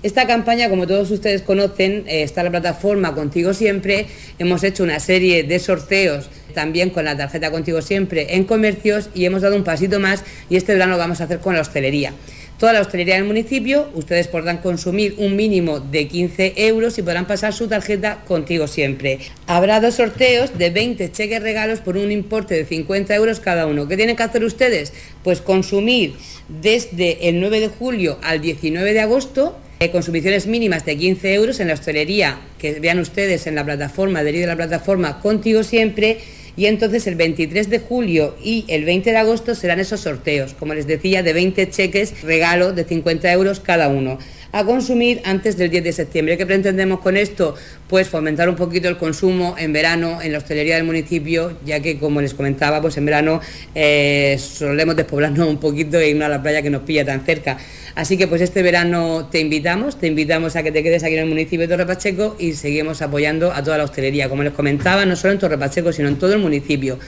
Esta 0.02 0.26
campaña, 0.28 0.70
como 0.70 0.88
todos 0.88 1.12
ustedes 1.12 1.42
conocen, 1.42 2.06
eh, 2.08 2.24
está 2.24 2.40
en 2.40 2.46
la 2.46 2.52
plataforma 2.52 3.14
Contigo 3.14 3.54
Siempre. 3.54 4.06
Hemos 4.40 4.64
hecho 4.64 4.84
una 4.84 4.98
serie 5.02 5.44
de 5.44 5.60
sorteos 5.60 6.30
también 6.54 6.90
con 6.90 7.04
la 7.04 7.18
tarjeta 7.18 7.52
Contigo 7.52 7.82
Siempre 7.82 8.36
en 8.36 8.46
comercios 8.46 9.10
y 9.14 9.26
hemos 9.26 9.42
dado 9.42 9.58
un 9.58 9.66
pasito 9.66 10.00
más 10.00 10.24
y 10.50 10.56
este 10.56 10.74
verano 10.74 10.94
lo 10.94 10.98
vamos 10.98 11.20
a 11.20 11.26
hacer 11.26 11.40
con 11.40 11.54
la 11.54 11.62
hostelería. 11.62 12.14
Toda 12.60 12.74
la 12.74 12.82
hostelería 12.82 13.16
del 13.16 13.24
municipio, 13.24 13.89
ustedes 13.94 14.28
podrán 14.28 14.58
consumir 14.58 15.16
un 15.18 15.38
mínimo 15.38 15.80
de 15.80 16.10
15 16.10 16.56
euros 16.58 16.98
y 16.98 17.01
podrán 17.01 17.25
pasar 17.25 17.54
su 17.54 17.70
tarjeta 17.70 18.25
contigo 18.28 18.68
siempre. 18.68 19.20
Habrá 19.48 19.80
dos 19.80 19.96
sorteos 19.96 20.58
de 20.58 20.70
20 20.70 21.10
cheques 21.10 21.42
regalos 21.42 21.80
por 21.80 21.96
un 21.96 22.12
importe 22.12 22.56
de 22.56 22.66
50 22.66 23.16
euros 23.16 23.39
cada 23.39 23.66
uno. 23.66 23.88
¿Qué 23.88 23.96
tienen 23.96 24.18
que 24.18 24.24
hacer 24.24 24.44
ustedes? 24.44 24.92
Pues 25.24 25.39
consumir 25.39 26.16
desde 26.50 27.30
el 27.30 27.39
9 27.39 27.62
de 27.62 27.68
julio 27.70 28.20
al 28.24 28.42
19 28.42 28.92
de 28.92 29.00
agosto 29.00 29.58
eh, 29.80 29.92
consumiciones 29.92 30.46
mínimas 30.46 30.84
de 30.84 30.98
15 30.98 31.34
euros 31.36 31.62
en 31.62 31.70
la 31.70 31.75
hostelería 31.75 32.42
que 32.58 32.82
vean 32.82 33.00
ustedes 33.00 33.48
en 33.48 33.56
la 33.56 33.63
plataforma, 33.63 34.20
adherido 34.20 34.44
a 34.44 34.48
la 34.48 34.58
plataforma 34.58 35.22
Contigo 35.22 35.63
Siempre 35.63 36.18
y 36.60 36.66
entonces 36.66 37.08
el 37.08 37.16
23 37.16 37.70
de 37.70 37.80
julio 37.80 38.36
y 38.44 38.66
el 38.68 38.84
20 38.84 39.12
de 39.12 39.18
agosto 39.18 39.56
serán 39.56 39.80
esos 39.80 40.01
sorteos, 40.01 40.54
como 40.56 40.74
les 40.74 40.88
decía, 40.88 41.24
de 41.24 41.32
20 41.32 41.70
cheques 41.70 42.22
regalo 42.22 42.74
de 42.74 42.84
50 42.84 43.32
euros 43.32 43.62
cada 43.62 43.88
uno 43.88 44.20
a 44.51 44.63
consumir 44.63 45.22
antes 45.25 45.58
del 45.58 45.70
10 45.70 45.84
de 45.84 45.94
septiembre. 45.94 46.38
¿Qué 46.38 46.46
pretendemos 46.46 47.00
con 47.00 47.18
esto? 47.18 47.56
Pues 47.88 48.08
fomentar 48.08 48.50
un 48.50 48.56
poquito 48.56 48.88
el 48.88 48.98
consumo 48.98 49.56
en 49.58 49.74
verano 49.74 50.22
en 50.22 50.32
la 50.32 50.39
hostelería 50.39 50.75
del 50.75 50.84
municipio, 50.84 51.58
ya 51.65 51.79
que 51.79 52.00
como 52.00 52.22
les 52.22 52.34
comentaba, 52.34 52.82
pues 52.82 52.98
en 52.98 53.06
verano 53.06 53.41
eh, 53.75 54.38
solemos 54.39 54.96
despoblarnos 54.96 55.48
un 55.48 55.58
poquito 55.58 55.98
e 55.98 56.10
irnos 56.10 56.25
a 56.25 56.29
la 56.29 56.41
playa 56.41 56.62
que 56.62 56.70
nos 56.70 56.82
pilla 56.82 57.06
tan 57.06 57.25
cerca. 57.25 57.58
Así 57.96 58.18
que 58.18 58.27
pues 58.27 58.41
este 58.41 58.62
verano 58.63 59.27
te 59.32 59.39
invitamos, 59.39 60.00
te 60.00 60.08
invitamos 60.08 60.56
a 60.56 60.63
que 60.63 60.72
te 60.72 60.84
quedes 60.84 61.03
aquí 61.03 61.13
en 61.13 61.22
el 61.22 61.29
municipio 61.29 61.62
de 61.62 61.68
Torre 61.68 61.86
Pacheco 61.86 62.36
y 62.39 62.53
seguimos 62.53 63.01
apoyando 63.01 63.51
a 63.51 63.63
toda 63.63 63.77
la 63.77 63.84
hostelería, 63.84 64.29
como 64.29 64.44
les 64.44 64.53
comentaba, 64.53 65.06
no 65.06 65.15
solo 65.15 65.34
en 65.34 65.39
Torre 65.39 65.58
Pacheco, 65.58 65.91
sino 65.91 66.08
en 66.08 66.18
todo 66.18 66.34
el 66.34 66.39
municipio 66.39 67.00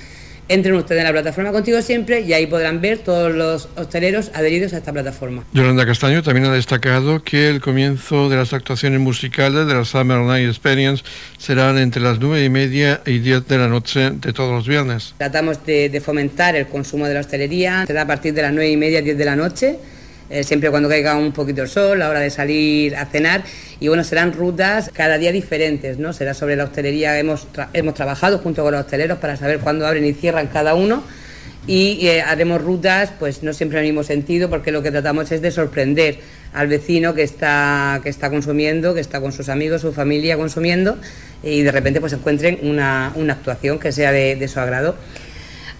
entren 0.47 0.75
ustedes 0.75 0.99
en 0.99 1.05
la 1.05 1.11
plataforma 1.11 1.51
Contigo 1.51 1.81
Siempre 1.81 2.21
y 2.21 2.33
ahí 2.33 2.45
podrán 2.45 2.81
ver 2.81 2.99
todos 2.99 3.33
los 3.33 3.69
hosteleros 3.75 4.31
adheridos 4.33 4.73
a 4.73 4.77
esta 4.77 4.91
plataforma. 4.91 5.43
Yolanda 5.53 5.85
Castaño 5.85 6.23
también 6.23 6.45
ha 6.45 6.53
destacado 6.53 7.23
que 7.23 7.49
el 7.49 7.61
comienzo 7.61 8.29
de 8.29 8.37
las 8.37 8.53
actuaciones 8.53 8.99
musicales 8.99 9.67
de 9.67 9.73
la 9.73 9.85
Summer 9.85 10.19
Night 10.19 10.47
Experience 10.47 11.03
serán 11.37 11.77
entre 11.77 12.01
las 12.01 12.19
nueve 12.19 12.43
y 12.43 12.49
media 12.49 13.01
y 13.05 13.19
10 13.19 13.47
de 13.47 13.57
la 13.57 13.67
noche 13.67 14.11
de 14.11 14.33
todos 14.33 14.51
los 14.51 14.67
viernes. 14.67 15.15
Tratamos 15.17 15.65
de, 15.65 15.89
de 15.89 16.01
fomentar 16.01 16.55
el 16.55 16.67
consumo 16.67 17.07
de 17.07 17.13
la 17.13 17.19
hostelería, 17.21 17.85
será 17.85 18.03
a 18.03 18.07
partir 18.07 18.33
de 18.33 18.41
las 18.41 18.53
nueve 18.53 18.71
y 18.71 18.77
media, 18.77 19.01
10 19.01 19.17
de 19.17 19.25
la 19.25 19.35
noche 19.35 19.79
eh, 20.31 20.43
siempre 20.43 20.69
cuando 20.69 20.87
caiga 20.87 21.15
un 21.15 21.31
poquito 21.31 21.61
el 21.61 21.67
sol, 21.67 22.01
a 22.01 22.05
la 22.05 22.09
hora 22.09 22.19
de 22.21 22.29
salir 22.29 22.95
a 22.95 23.05
cenar. 23.05 23.43
Y 23.79 23.87
bueno, 23.87 24.03
serán 24.03 24.33
rutas 24.33 24.89
cada 24.93 25.17
día 25.17 25.31
diferentes, 25.31 25.97
¿no? 25.97 26.13
Será 26.13 26.33
sobre 26.33 26.55
la 26.55 26.63
hostelería, 26.63 27.19
hemos, 27.19 27.47
hemos 27.73 27.93
trabajado 27.93 28.39
junto 28.39 28.63
con 28.63 28.71
los 28.71 28.81
hosteleros 28.81 29.17
para 29.19 29.35
saber 29.35 29.59
cuándo 29.59 29.85
abren 29.85 30.05
y 30.05 30.13
cierran 30.13 30.47
cada 30.47 30.73
uno. 30.73 31.03
Y 31.67 32.07
eh, 32.07 32.21
haremos 32.21 32.61
rutas, 32.61 33.11
pues 33.19 33.43
no 33.43 33.53
siempre 33.53 33.79
en 33.79 33.85
el 33.85 33.91
mismo 33.91 34.03
sentido, 34.03 34.49
porque 34.49 34.71
lo 34.71 34.81
que 34.81 34.89
tratamos 34.89 35.31
es 35.31 35.41
de 35.41 35.51
sorprender 35.51 36.19
al 36.53 36.67
vecino 36.67 37.13
que 37.13 37.23
está, 37.23 37.99
que 38.03 38.09
está 38.09 38.29
consumiendo, 38.29 38.93
que 38.93 38.99
está 38.99 39.21
con 39.21 39.31
sus 39.31 39.47
amigos, 39.49 39.81
su 39.81 39.93
familia 39.93 40.37
consumiendo, 40.37 40.97
y 41.43 41.61
de 41.61 41.71
repente 41.71 42.01
pues 42.01 42.13
encuentren 42.13 42.59
una, 42.63 43.11
una 43.15 43.33
actuación 43.33 43.79
que 43.79 43.91
sea 43.91 44.11
de, 44.11 44.35
de 44.35 44.47
su 44.47 44.59
agrado. 44.59 44.95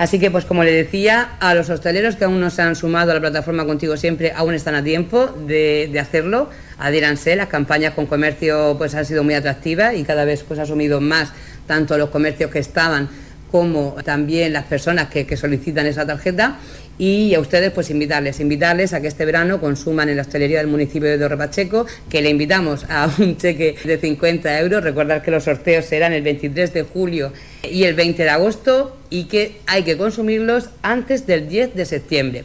Así 0.02 0.18
que, 0.18 0.32
pues 0.32 0.46
como 0.46 0.64
le 0.64 0.72
decía, 0.72 1.34
a 1.40 1.54
los 1.54 1.70
hosteleros 1.70 2.16
que 2.16 2.24
aún 2.24 2.40
no 2.40 2.50
se 2.50 2.64
han 2.64 2.76
sumado 2.76 3.12
a 3.12 3.14
la 3.14 3.20
plataforma 3.20 3.68
Contigo 3.68 3.96
Siempre, 3.98 4.34
aún 4.36 4.56
están 4.56 4.74
a 4.74 4.84
tiempo 4.84 5.28
de, 5.28 5.96
hacerlo. 6.02 6.50
Adíranse, 6.80 7.36
las 7.36 7.50
campañas 7.50 7.94
con 7.94 8.08
comercio 8.08 8.74
pues 8.80 8.96
han 8.96 9.06
sido 9.06 9.24
muy 9.24 9.36
atractivas 9.36 9.96
y 9.96 10.04
cada 10.04 10.26
vez 10.26 10.42
pues 10.42 10.60
ha 10.60 10.64
asumido 10.64 11.02
más 11.02 11.32
tanto 11.68 12.00
los 12.00 12.10
comercios 12.10 12.50
que 12.50 12.58
estaban 12.58 13.10
como 13.52 13.96
también 14.04 14.54
las 14.54 14.66
personas 14.66 15.10
que, 15.10 15.36
solicitan 15.36 15.86
esa 15.86 16.06
tarjeta 16.06 16.58
y 16.98 17.34
a 17.34 17.40
ustedes 17.40 17.72
pues 17.72 17.90
invitarles, 17.90 18.40
invitarles 18.40 18.94
a 18.94 19.02
que 19.02 19.08
este 19.08 19.26
verano 19.26 19.60
consuman 19.60 20.10
en 20.10 20.16
la 20.18 20.22
hostelería 20.22 20.60
del 20.60 20.68
municipio 20.68 21.10
de 21.10 21.18
Torre 21.18 21.38
Pacheco, 21.38 21.86
que 22.10 22.22
le 22.22 22.30
invitamos 22.30 22.86
a 22.90 23.10
un 23.20 23.38
cheque 23.38 23.76
de 23.84 23.98
50 23.98 24.60
euros, 24.60 24.84
recordar 24.84 25.22
que 25.22 25.32
los 25.32 25.44
sorteos 25.44 25.86
serán 25.86 26.14
el 26.14 26.22
23 26.22 26.74
de 26.74 26.84
julio 26.84 27.34
y 27.64 27.84
el 27.84 27.96
20 27.96 28.24
de 28.24 28.30
agosto 28.30 28.98
y 29.10 29.26
que 29.26 29.58
hay 29.68 29.84
que 29.84 29.98
consumirlos 29.98 30.70
antes 30.82 31.28
del 31.28 31.50
10 31.50 31.76
de 31.76 31.86
septiembre. 31.86 32.44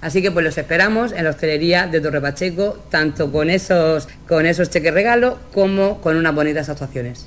Así 0.00 0.22
que 0.22 0.30
pues 0.30 0.44
los 0.44 0.56
esperamos 0.56 1.12
en 1.12 1.24
la 1.24 1.30
hostelería 1.30 1.86
de 1.86 2.00
Torre 2.00 2.20
Pacheco, 2.20 2.78
tanto 2.90 3.32
con 3.32 3.50
esos, 3.50 4.08
con 4.28 4.46
esos 4.46 4.70
cheques 4.70 4.94
regalo 4.94 5.38
como 5.52 6.00
con 6.00 6.16
unas 6.16 6.34
bonitas 6.34 6.68
actuaciones. 6.68 7.26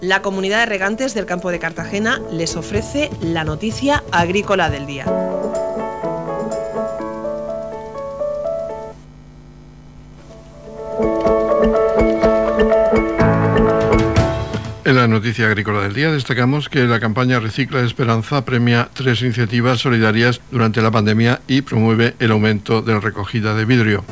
La 0.00 0.22
comunidad 0.22 0.60
de 0.60 0.66
regantes 0.66 1.12
del 1.12 1.26
campo 1.26 1.50
de 1.50 1.58
Cartagena 1.58 2.20
les 2.30 2.54
ofrece 2.54 3.10
la 3.20 3.42
noticia 3.42 4.04
agrícola 4.12 4.70
del 4.70 4.86
día. 4.86 5.04
En 14.84 14.94
la 14.94 15.08
noticia 15.08 15.46
agrícola 15.46 15.80
del 15.80 15.94
día 15.94 16.12
destacamos 16.12 16.68
que 16.68 16.84
la 16.84 17.00
campaña 17.00 17.40
Recicla 17.40 17.80
Esperanza 17.80 18.44
premia 18.44 18.88
tres 18.94 19.20
iniciativas 19.22 19.80
solidarias 19.80 20.40
durante 20.52 20.80
la 20.80 20.92
pandemia 20.92 21.40
y 21.48 21.62
promueve 21.62 22.14
el 22.20 22.30
aumento 22.30 22.82
de 22.82 22.94
la 22.94 23.00
recogida 23.00 23.54
de 23.54 23.64
vidrio. 23.64 24.04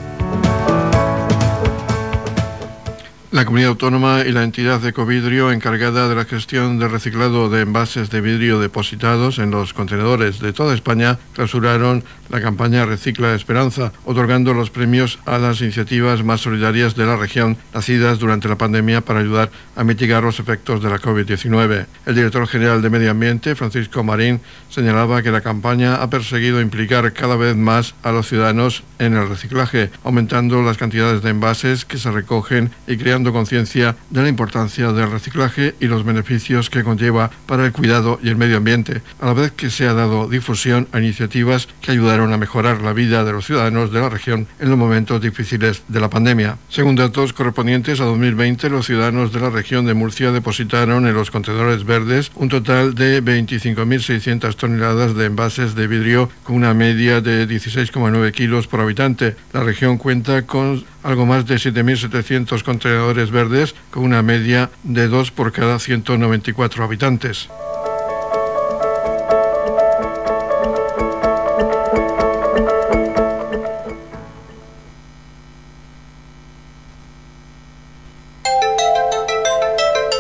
La 3.37 3.45
comunidad 3.45 3.73
autónoma 3.73 4.23
y 4.26 4.33
la 4.33 4.45
entidad 4.45 4.81
de 4.81 4.88
Ecovidrio 4.88 5.52
encargada 5.52 6.09
de 6.09 6.14
la 6.14 6.25
gestión 6.25 6.78
del 6.78 6.90
reciclado 6.90 7.50
de 7.50 7.61
envases 7.61 8.09
de 8.09 8.23
vidrio 8.23 8.61
depositados 8.61 9.38
en 9.38 9.50
los 9.50 9.75
contenedores 9.75 10.40
de 10.40 10.55
toda 10.55 10.75
España 10.75 11.19
clausuraron 11.35 12.02
la 12.31 12.40
campaña 12.40 12.87
Recicla 12.87 13.35
Esperanza, 13.35 13.93
otorgando 14.07 14.55
los 14.55 14.71
premios 14.71 15.19
a 15.26 15.37
las 15.37 15.61
iniciativas 15.61 16.25
más 16.25 16.40
solidarias 16.40 16.97
de 16.97 17.05
la 17.05 17.16
región 17.16 17.59
nacidas 17.75 18.19
durante 18.19 18.49
la 18.49 18.57
pandemia 18.57 19.02
para 19.02 19.21
ayudar 19.21 19.50
a 19.76 19.85
mitigar 19.85 20.23
los 20.23 20.40
efectos 20.40 20.83
de 20.83 20.88
la 20.88 20.99
COVID-19. 20.99 21.87
El 22.07 22.14
director 22.14 22.49
general 22.49 22.81
de 22.81 22.90
Medio 22.90 23.11
Ambiente, 23.11 23.55
Francisco 23.55 24.02
Marín, 24.02 24.40
señalaba 24.71 25.23
que 25.23 25.31
la 25.31 25.43
campaña 25.43 25.97
ha 25.97 26.11
perseguido 26.11 26.61
implicar 26.61 27.12
cada 27.12 27.37
vez 27.37 27.55
más 27.55 27.95
a 28.02 28.12
los 28.12 28.28
ciudadanos 28.28 28.83
en 28.99 29.14
el 29.14 29.28
reciclaje, 29.28 29.90
aumentando 30.05 30.62
las 30.62 30.78
cantidades 30.78 31.23
de 31.23 31.31
envases 31.31 31.85
que 31.85 31.99
se 31.99 32.11
recogen 32.11 32.71
y 32.87 32.97
creando 32.97 33.25
conciencia 33.33 33.97
de 34.11 34.23
la 34.23 34.28
importancia 34.28 34.92
del 34.92 35.11
reciclaje 35.11 35.75
y 35.80 35.87
los 35.87 36.04
beneficios 36.04 36.71
que 36.71 36.85
conlleva 36.85 37.30
para 37.47 37.64
el 37.64 37.73
cuidado 37.73 38.18
y 38.23 38.28
el 38.28 38.37
medio 38.37 38.59
ambiente, 38.59 39.02
a 39.21 39.26
la 39.26 39.35
vez 39.35 39.52
que 39.52 39.71
se 39.71 39.87
ha 39.87 39.92
dado 39.92 40.28
difusión 40.28 40.88
a 40.92 40.99
iniciativas 40.99 41.68
que 41.80 41.92
ayudaron 41.92 42.33
a 42.33 42.38
mejorar 42.38 42.83
la 42.83 42.92
vida 42.92 43.25
de 43.25 43.33
los 43.33 43.47
ciudadanos 43.47 43.92
de 43.92 44.00
la 44.00 44.09
región 44.09 44.47
en 44.59 44.71
los 44.71 44.78
momentos 44.78 45.21
difíciles 45.21 45.83
de 45.88 46.00
la 46.00 46.11
pandemia. 46.11 46.59
Según 46.68 46.97
datos 46.97 47.33
correspondientes 47.33 48.00
a 48.00 48.04
2020, 48.04 48.71
los 48.71 48.87
ciudadanos 48.87 49.33
de 49.33 49.40
la 49.40 49.50
región 49.50 49.87
de 49.87 49.95
Murcia 49.95 50.33
depositaron 50.33 51.06
en 51.06 51.14
los 51.14 51.30
contenedores 51.30 51.85
verdes 51.85 52.30
un 52.35 52.49
total 52.49 52.95
de 52.95 53.23
25.600 53.23 54.54
toneladas 54.56 55.14
de 55.14 55.26
envases 55.26 55.75
de 55.75 55.87
vidrio 55.87 56.30
con 56.45 56.56
una 56.56 56.75
media 56.75 57.21
de 57.21 57.49
16,9 57.49 58.33
kilos 58.33 58.66
por 58.66 58.80
habitante. 58.80 59.37
La 59.52 59.62
región 59.62 59.99
cuenta 59.99 60.42
con 60.42 60.85
algo 61.06 61.25
más 61.25 61.46
de 61.46 61.54
7.700 61.54 62.64
contenedores 62.64 63.30
verdes 63.30 63.76
con 63.92 64.02
una 64.02 64.22
media 64.22 64.70
de 64.82 65.06
2 65.06 65.30
por 65.30 65.52
cada 65.52 65.78
194 65.78 66.82
habitantes. 66.82 67.48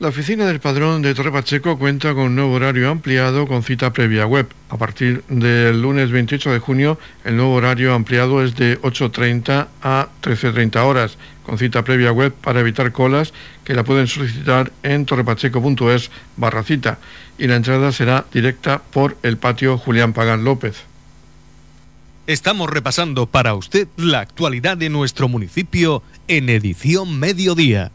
La 0.00 0.10
oficina 0.10 0.46
del 0.46 0.60
padrón 0.60 1.02
de 1.02 1.12
Torre 1.12 1.32
Pacheco 1.32 1.76
cuenta 1.76 2.14
con 2.14 2.26
un 2.26 2.36
nuevo 2.36 2.52
horario 2.52 2.88
ampliado 2.88 3.48
con 3.48 3.64
cita 3.64 3.92
previa 3.92 4.26
web. 4.26 4.46
A 4.68 4.76
partir 4.76 5.24
del 5.28 5.82
lunes 5.82 6.12
28 6.12 6.52
de 6.52 6.60
junio, 6.60 7.00
el 7.24 7.36
nuevo 7.36 7.54
horario 7.54 7.92
ampliado 7.92 8.44
es 8.44 8.54
de 8.54 8.80
8.30 8.80 9.66
a 9.82 10.08
13.30 10.22 10.76
horas, 10.84 11.18
con 11.42 11.58
cita 11.58 11.82
previa 11.82 12.12
web 12.12 12.32
para 12.32 12.60
evitar 12.60 12.92
colas 12.92 13.32
que 13.64 13.74
la 13.74 13.82
pueden 13.82 14.06
solicitar 14.06 14.70
en 14.84 15.04
torrepacheco.es 15.04 16.12
barra 16.36 16.62
cita. 16.62 17.00
Y 17.36 17.48
la 17.48 17.56
entrada 17.56 17.90
será 17.90 18.24
directa 18.32 18.80
por 18.92 19.16
el 19.24 19.36
patio 19.36 19.78
Julián 19.78 20.12
Pagán 20.12 20.44
López. 20.44 20.76
Estamos 22.28 22.70
repasando 22.70 23.26
para 23.26 23.54
usted 23.54 23.88
la 23.96 24.20
actualidad 24.20 24.76
de 24.76 24.90
nuestro 24.90 25.26
municipio 25.26 26.04
en 26.28 26.50
edición 26.50 27.18
mediodía. 27.18 27.90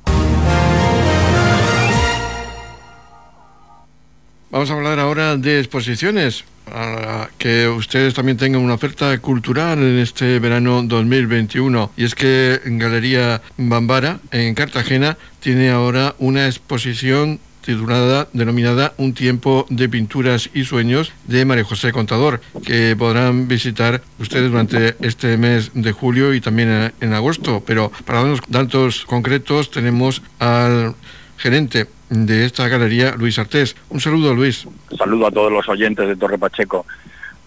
Vamos 4.54 4.70
a 4.70 4.76
hablar 4.76 5.00
ahora 5.00 5.36
de 5.36 5.58
exposiciones, 5.58 6.46
para 6.70 7.28
que 7.40 7.68
ustedes 7.68 8.14
también 8.14 8.38
tengan 8.38 8.62
una 8.62 8.76
oferta 8.76 9.18
cultural 9.18 9.80
en 9.80 9.98
este 9.98 10.38
verano 10.38 10.84
2021. 10.84 11.90
Y 11.98 12.04
es 12.04 12.14
que 12.14 12.62
Galería 12.64 13.42
Bambara, 13.58 14.20
en 14.30 14.54
Cartagena, 14.54 15.18
tiene 15.40 15.72
ahora 15.72 16.14
una 16.20 16.46
exposición 16.46 17.40
titulada, 17.66 18.28
denominada 18.32 18.94
Un 18.98 19.16
tiempo 19.16 19.66
de 19.72 19.90
pinturas 19.90 20.52
y 20.54 20.66
sueños 20.66 21.14
de 21.26 21.46
María 21.46 21.64
José 21.64 21.92
Contador, 21.92 22.40
que 22.64 22.96
podrán 22.96 23.48
visitar 23.48 24.04
ustedes 24.20 24.52
durante 24.52 24.96
este 25.00 25.36
mes 25.38 25.72
de 25.74 25.92
julio 25.94 26.32
y 26.32 26.42
también 26.42 26.94
en 27.02 27.14
agosto. 27.14 27.64
Pero 27.66 27.92
para 28.06 28.20
darnos 28.20 28.42
datos 28.48 29.04
concretos 29.06 29.72
tenemos 29.72 30.22
al 30.38 30.94
gerente 31.40 31.88
de 32.14 32.46
esta 32.46 32.68
galería, 32.68 33.16
Luis 33.16 33.40
Artés. 33.40 33.76
Un 33.90 34.00
saludo, 34.00 34.34
Luis. 34.36 34.68
Saludo 34.98 35.28
a 35.28 35.32
todos 35.32 35.52
los 35.52 35.68
oyentes 35.68 36.08
de 36.08 36.16
Torre 36.16 36.38
Pacheco. 36.38 36.86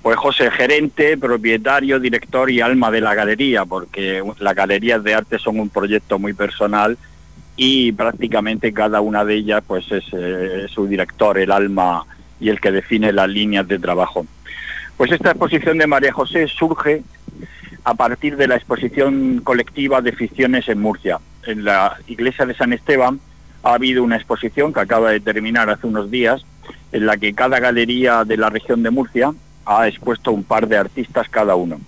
Pues 0.02 0.16
José, 0.16 0.50
gerente, 0.50 1.16
propietario, 1.16 2.00
director 2.00 2.50
y 2.50 2.60
alma 2.60 2.90
de 2.90 3.00
la 3.00 3.14
galería, 3.14 3.64
porque 3.64 4.22
las 4.38 4.54
galerías 4.54 5.02
de 5.02 5.14
arte 5.14 5.38
son 5.38 5.60
un 5.60 5.68
proyecto 5.68 6.18
muy 6.18 6.32
personal 6.32 6.98
y 7.56 7.92
prácticamente 7.92 8.72
cada 8.72 9.00
una 9.00 9.24
de 9.24 9.34
ellas 9.34 9.62
pues 9.66 9.90
es 9.90 10.04
eh, 10.12 10.66
su 10.68 10.86
director, 10.86 11.38
el 11.38 11.50
alma 11.50 12.04
y 12.38 12.50
el 12.50 12.60
que 12.60 12.70
define 12.70 13.12
las 13.12 13.28
líneas 13.28 13.66
de 13.66 13.78
trabajo. 13.78 14.26
Pues 14.96 15.12
esta 15.12 15.30
exposición 15.30 15.78
de 15.78 15.86
María 15.86 16.12
José 16.12 16.48
surge 16.48 17.02
a 17.84 17.94
partir 17.94 18.36
de 18.36 18.48
la 18.48 18.56
exposición 18.56 19.40
colectiva 19.42 20.00
de 20.02 20.12
ficciones 20.12 20.68
en 20.68 20.80
Murcia. 20.80 21.18
En 21.44 21.64
la 21.64 21.96
iglesia 22.08 22.46
de 22.46 22.54
San 22.54 22.72
Esteban 22.72 23.20
ha 23.66 23.74
habido 23.74 24.04
una 24.04 24.14
exposición 24.14 24.72
que 24.72 24.78
acaba 24.78 25.10
de 25.10 25.18
terminar 25.18 25.68
hace 25.68 25.88
unos 25.88 26.08
días, 26.08 26.46
en 26.92 27.04
la 27.04 27.16
que 27.16 27.34
cada 27.34 27.58
galería 27.58 28.24
de 28.24 28.36
la 28.36 28.48
región 28.48 28.84
de 28.84 28.90
Murcia 28.90 29.34
ha 29.64 29.88
expuesto 29.88 30.30
un 30.30 30.44
par 30.44 30.68
de 30.68 30.76
artistas 30.76 31.28
cada 31.28 31.56
uno. 31.56 31.80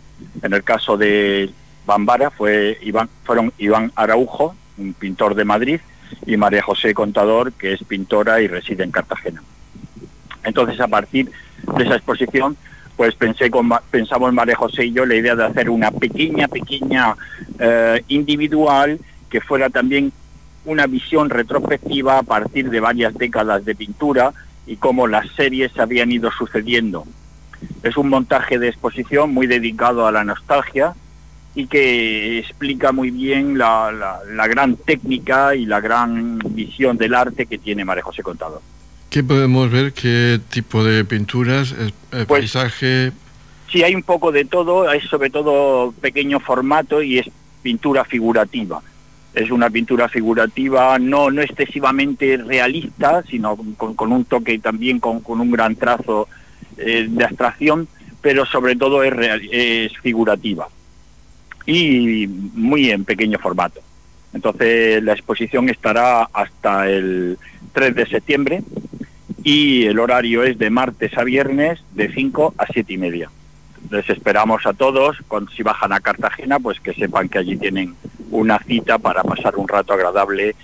En 0.43 0.53
el 0.53 0.64
caso 0.64 0.97
de 0.97 1.51
Bambara 1.87 2.33
fue 2.33 2.79
Iván, 2.83 3.09
fueron 3.23 3.53
Iván 3.59 3.93
Araujo, 3.95 4.57
un 4.77 4.93
pintor 4.93 5.37
de 5.37 5.45
Madrid, 5.45 5.81
y 6.27 6.37
María 6.37 6.62
José 6.62 6.95
Contador, 6.95 7.53
que 7.53 7.75
es 7.75 7.85
pintora 7.85 8.41
y 8.41 8.49
reside 8.49 8.83
en 8.83 8.91
Cartagena. 8.91 9.41
Entonces, 10.43 10.81
a 10.81 10.88
partir 10.88 11.31
de 11.77 11.85
esa 11.85 11.95
exposición, 11.95 12.57
pues 12.97 13.14
pensé 13.14 13.53
pensamos 13.93 14.33
María 14.33 14.57
José 14.57 14.87
y 14.87 14.93
yo 14.93 15.07
la 15.07 15.14
idea 15.14 15.37
de 15.37 15.45
hacer 15.45 15.71
una 15.71 15.93
pequeña, 15.93 16.49
pequeña 16.49 17.14
eh, 17.61 18.03
individual 18.09 18.99
que 19.31 19.41
fuera 19.41 19.71
también 19.71 20.12
una 20.64 20.87
visión 20.87 21.31
retrospectiva 21.31 22.18
a 22.18 22.23
partir 22.23 22.71
de 22.71 22.81
varias 22.81 23.14
décadas 23.14 23.64
de 23.64 23.75
pintura 23.75 24.33
y 24.66 24.77
cómo 24.77 25.07
las 25.07 25.29
series 25.33 25.77
habían 25.79 26.12
ido 26.12 26.31
sucediendo. 26.31 27.05
Es 27.83 27.97
un 27.97 28.09
montaje 28.09 28.59
de 28.59 28.68
exposición 28.68 29.33
muy 29.33 29.47
dedicado 29.47 30.07
a 30.07 30.12
la 30.12 30.25
nostalgia 30.25 30.94
y 31.55 31.66
que 31.66 32.38
explica 32.38 32.92
muy 32.92 33.11
bien 33.11 33.59
la, 33.59 34.21
gran 34.49 34.77
técnica 34.77 35.55
y 35.55 35.64
la 35.64 35.81
gran 35.81 36.38
visión 36.51 36.99
del 36.99 37.14
arte 37.14 37.47
que 37.47 37.59
tiene 37.59 37.85
María 37.85 38.05
José 38.05 38.23
Contador. 38.23 38.61
¿Qué 39.11 39.25
podemos 39.25 39.71
ver? 39.71 39.92
¿Qué 39.92 40.38
tipo 40.51 40.85
de 40.85 41.05
pinturas? 41.05 41.75
Pues, 42.11 42.27
¿Paisaje? 42.27 43.12
Sí, 43.73 43.83
hay 43.83 43.94
un 43.94 44.03
poco 44.03 44.31
de 44.31 44.44
todo, 44.44 44.88
hay 44.88 45.01
sobre 45.01 45.31
todo 45.31 45.92
pequeño 45.92 46.40
formato 46.40 47.03
y 47.03 47.18
es 47.18 47.31
pintura 47.62 48.05
figurativa 48.05 48.83
es 49.35 49.51
una 49.51 49.71
pintura 49.71 50.09
figurativa 50.09 50.99
no, 50.99 51.31
no 51.31 51.43
excesivamente 51.43 52.37
realista, 52.38 53.23
sino 53.29 53.57
con, 53.77 54.12
un 54.12 54.25
toque 54.25 54.59
también 54.59 54.99
con, 54.99 55.23
un 55.27 55.51
gran 55.51 55.77
trazo 55.77 56.29
eh, 56.77 57.07
de 57.09 57.25
abstracción, 57.25 57.88
pero 58.21 58.47
sobre 58.47 58.77
todo 58.77 59.03
es, 59.03 59.14
es 59.51 59.93
figurativa 59.99 60.69
y 61.67 62.27
muy 62.27 62.91
en 62.91 63.05
pequeño 63.05 63.38
formato. 63.38 63.81
Entonces 64.33 65.03
la 65.03 65.12
exposición 65.12 65.69
estará 65.69 66.25
hasta 66.33 66.88
el 66.88 67.38
3 67.73 67.95
de 67.95 68.07
septiembre 68.07 68.62
y 69.45 69.85
el 69.85 69.99
horario 69.99 70.43
es 70.45 70.59
de 70.59 70.71
martes 70.71 71.17
a 71.17 71.25
viernes 71.25 71.81
de 71.95 72.12
5 72.12 72.55
a 72.57 72.67
7 72.67 72.93
y 72.93 72.99
media 72.99 73.31
les 73.91 74.09
esperamos 74.11 74.67
a 74.67 74.73
todos, 74.73 75.17
cuando, 75.29 75.51
si 75.51 75.62
bajan 75.62 75.93
a 75.93 76.01
Cartagena, 76.01 76.59
pues 76.59 76.81
que 76.81 76.95
sepan 76.95 77.29
que 77.29 77.38
allí 77.38 77.57
tienen 77.57 77.95
una 78.31 78.59
cita 78.61 78.99
para 78.99 79.23
pasar 79.23 79.57
un 79.57 79.69
rato 79.69 79.93
agradable 79.93 80.55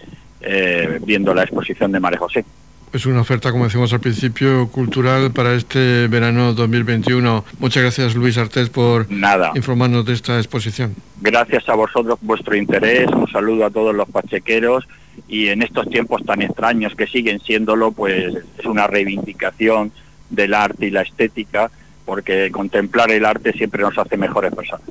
eh, 0.41 1.01
viendo 1.05 1.33
la 1.35 1.43
exposición 1.43 1.93
de 1.93 2.01
María 2.01 2.19
José. 2.19 2.45
Es 2.93 3.07
una 3.07 3.23
oferta, 3.23 3.51
como 3.51 3.65
decimos 3.65 3.93
al 3.93 3.99
principio, 3.99 4.69
cultural 4.69 5.33
para 5.33 5.55
este 5.55 6.07
verano 6.07 6.53
2021. 6.53 7.45
Muchas 7.59 7.83
gracias, 7.83 8.15
Luis 8.15 8.39
Artés, 8.39 8.71
por 8.71 9.11
Nada. 9.11 9.51
informarnos 9.57 10.05
de 10.07 10.13
esta 10.13 10.37
exposición. 10.37 10.95
Gracias 11.21 11.69
a 11.69 11.75
vosotros, 11.75 12.19
vuestro 12.23 12.55
interés. 12.55 13.09
Un 13.09 13.27
saludo 13.27 13.67
a 13.67 13.71
todos 13.71 13.93
los 13.93 14.09
pachequeros. 14.09 14.87
Y 15.27 15.49
en 15.49 15.63
estos 15.63 15.89
tiempos 15.91 16.25
tan 16.25 16.41
extraños 16.43 16.95
que 16.95 17.09
siguen 17.09 17.41
siéndolo, 17.41 17.91
pues 17.91 18.33
es 18.59 18.65
una 18.65 18.87
reivindicación 18.87 19.91
del 20.31 20.55
arte 20.55 20.87
y 20.87 20.91
la 20.91 21.03
estética 21.03 21.73
porque 22.05 22.51
contemplar 22.51 23.11
el 23.11 23.25
arte 23.25 23.53
siempre 23.53 23.83
nos 23.83 23.97
hace 23.97 24.17
mejores 24.17 24.55
personas. 24.55 24.89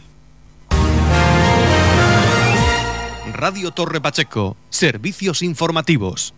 Radio 3.34 3.72
Torre 3.72 4.00
Pacheco, 4.00 4.56
servicios 4.70 5.42
informativos. 5.42 6.34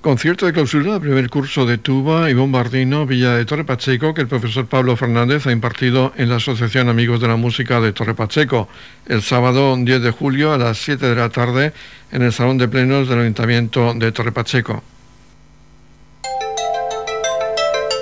Concierto 0.00 0.46
de 0.46 0.52
clausura 0.52 1.00
primer 1.00 1.28
curso 1.28 1.66
de 1.66 1.78
tuba 1.78 2.30
y 2.30 2.34
bombardino 2.34 3.06
Villa 3.06 3.32
de 3.34 3.44
Torre 3.44 3.64
Pacheco 3.64 4.14
que 4.14 4.20
el 4.20 4.28
profesor 4.28 4.66
Pablo 4.66 4.96
Fernández 4.96 5.48
ha 5.48 5.52
impartido 5.52 6.12
en 6.16 6.28
la 6.28 6.36
Asociación 6.36 6.88
Amigos 6.88 7.20
de 7.20 7.26
la 7.26 7.34
Música 7.34 7.80
de 7.80 7.92
Torre 7.92 8.14
Pacheco 8.14 8.68
el 9.06 9.22
sábado 9.22 9.76
10 9.76 10.02
de 10.02 10.10
julio 10.12 10.52
a 10.52 10.58
las 10.58 10.78
7 10.78 11.04
de 11.06 11.16
la 11.16 11.30
tarde 11.30 11.72
en 12.12 12.22
el 12.22 12.32
Salón 12.32 12.58
de 12.58 12.68
Plenos 12.68 13.08
del 13.08 13.18
Ayuntamiento 13.18 13.94
de 13.94 14.12
Torre 14.12 14.30
Pacheco. 14.30 14.84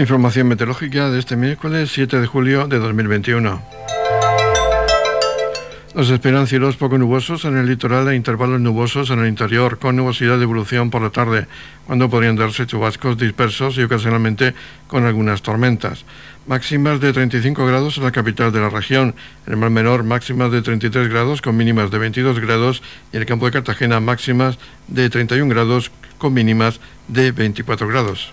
Información 0.00 0.48
meteorológica 0.48 1.10
de 1.10 1.18
este 1.18 1.36
miércoles 1.36 1.90
7 1.92 2.20
de 2.22 2.26
julio 2.26 2.66
de 2.66 2.78
2021. 2.78 3.62
Nos 5.94 6.08
esperan 6.08 6.46
cielos 6.46 6.78
poco 6.78 6.96
nubosos 6.96 7.44
en 7.44 7.58
el 7.58 7.66
litoral 7.66 8.08
e 8.08 8.16
intervalos 8.16 8.62
nubosos 8.62 9.10
en 9.10 9.18
el 9.18 9.28
interior, 9.28 9.78
con 9.78 9.96
nubosidad 9.96 10.38
de 10.38 10.44
evolución 10.44 10.88
por 10.88 11.02
la 11.02 11.10
tarde, 11.10 11.48
cuando 11.86 12.08
podrían 12.08 12.36
darse 12.36 12.66
chubascos 12.66 13.18
dispersos 13.18 13.76
y 13.76 13.82
ocasionalmente 13.82 14.54
con 14.86 15.04
algunas 15.04 15.42
tormentas. 15.42 16.06
Máximas 16.46 16.98
de 16.98 17.12
35 17.12 17.66
grados 17.66 17.98
en 17.98 18.04
la 18.04 18.10
capital 18.10 18.52
de 18.52 18.60
la 18.60 18.70
región, 18.70 19.14
en 19.46 19.52
el 19.52 19.58
mar 19.58 19.68
menor 19.68 20.02
máximas 20.02 20.50
de 20.50 20.62
33 20.62 21.10
grados 21.10 21.42
con 21.42 21.58
mínimas 21.58 21.90
de 21.90 21.98
22 21.98 22.40
grados 22.40 22.82
y 23.12 23.16
en 23.16 23.22
el 23.22 23.28
campo 23.28 23.44
de 23.44 23.52
Cartagena 23.52 24.00
máximas 24.00 24.58
de 24.88 25.10
31 25.10 25.52
grados 25.52 25.92
con 26.16 26.32
mínimas 26.32 26.80
de 27.06 27.32
24 27.32 27.86
grados. 27.86 28.32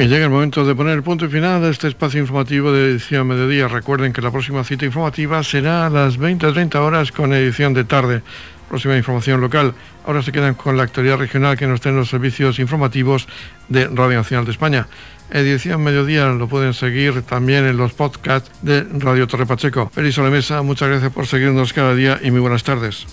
Y 0.00 0.06
llega 0.06 0.26
el 0.26 0.30
momento 0.30 0.64
de 0.64 0.76
poner 0.76 0.94
el 0.94 1.02
punto 1.02 1.24
y 1.24 1.28
final 1.28 1.64
a 1.64 1.68
este 1.68 1.88
espacio 1.88 2.20
informativo 2.20 2.70
de 2.70 2.88
edición 2.90 3.26
mediodía. 3.26 3.66
Recuerden 3.66 4.12
que 4.12 4.22
la 4.22 4.30
próxima 4.30 4.62
cita 4.62 4.84
informativa 4.84 5.42
será 5.42 5.86
a 5.86 5.90
las 5.90 6.20
20-30 6.20 6.76
horas 6.76 7.10
con 7.10 7.32
edición 7.32 7.74
de 7.74 7.82
tarde. 7.82 8.22
Próxima 8.68 8.96
información 8.96 9.40
local. 9.40 9.74
Ahora 10.06 10.22
se 10.22 10.30
quedan 10.30 10.54
con 10.54 10.76
la 10.76 10.84
actualidad 10.84 11.16
regional 11.16 11.56
que 11.56 11.66
nos 11.66 11.80
tienen 11.80 11.98
los 11.98 12.10
servicios 12.10 12.60
informativos 12.60 13.26
de 13.68 13.88
Radio 13.88 14.18
Nacional 14.18 14.44
de 14.44 14.52
España. 14.52 14.86
Edición 15.32 15.82
Mediodía 15.82 16.26
lo 16.26 16.46
pueden 16.46 16.74
seguir 16.74 17.22
también 17.22 17.66
en 17.66 17.76
los 17.76 17.92
podcasts 17.92 18.52
de 18.62 18.86
Radio 19.00 19.26
Torre 19.26 19.46
Pacheco. 19.46 19.90
Feliz 19.92 20.16
Mesa, 20.18 20.62
muchas 20.62 20.90
gracias 20.90 21.12
por 21.12 21.26
seguirnos 21.26 21.72
cada 21.72 21.96
día 21.96 22.20
y 22.22 22.30
muy 22.30 22.40
buenas 22.40 22.62
tardes. 22.62 23.04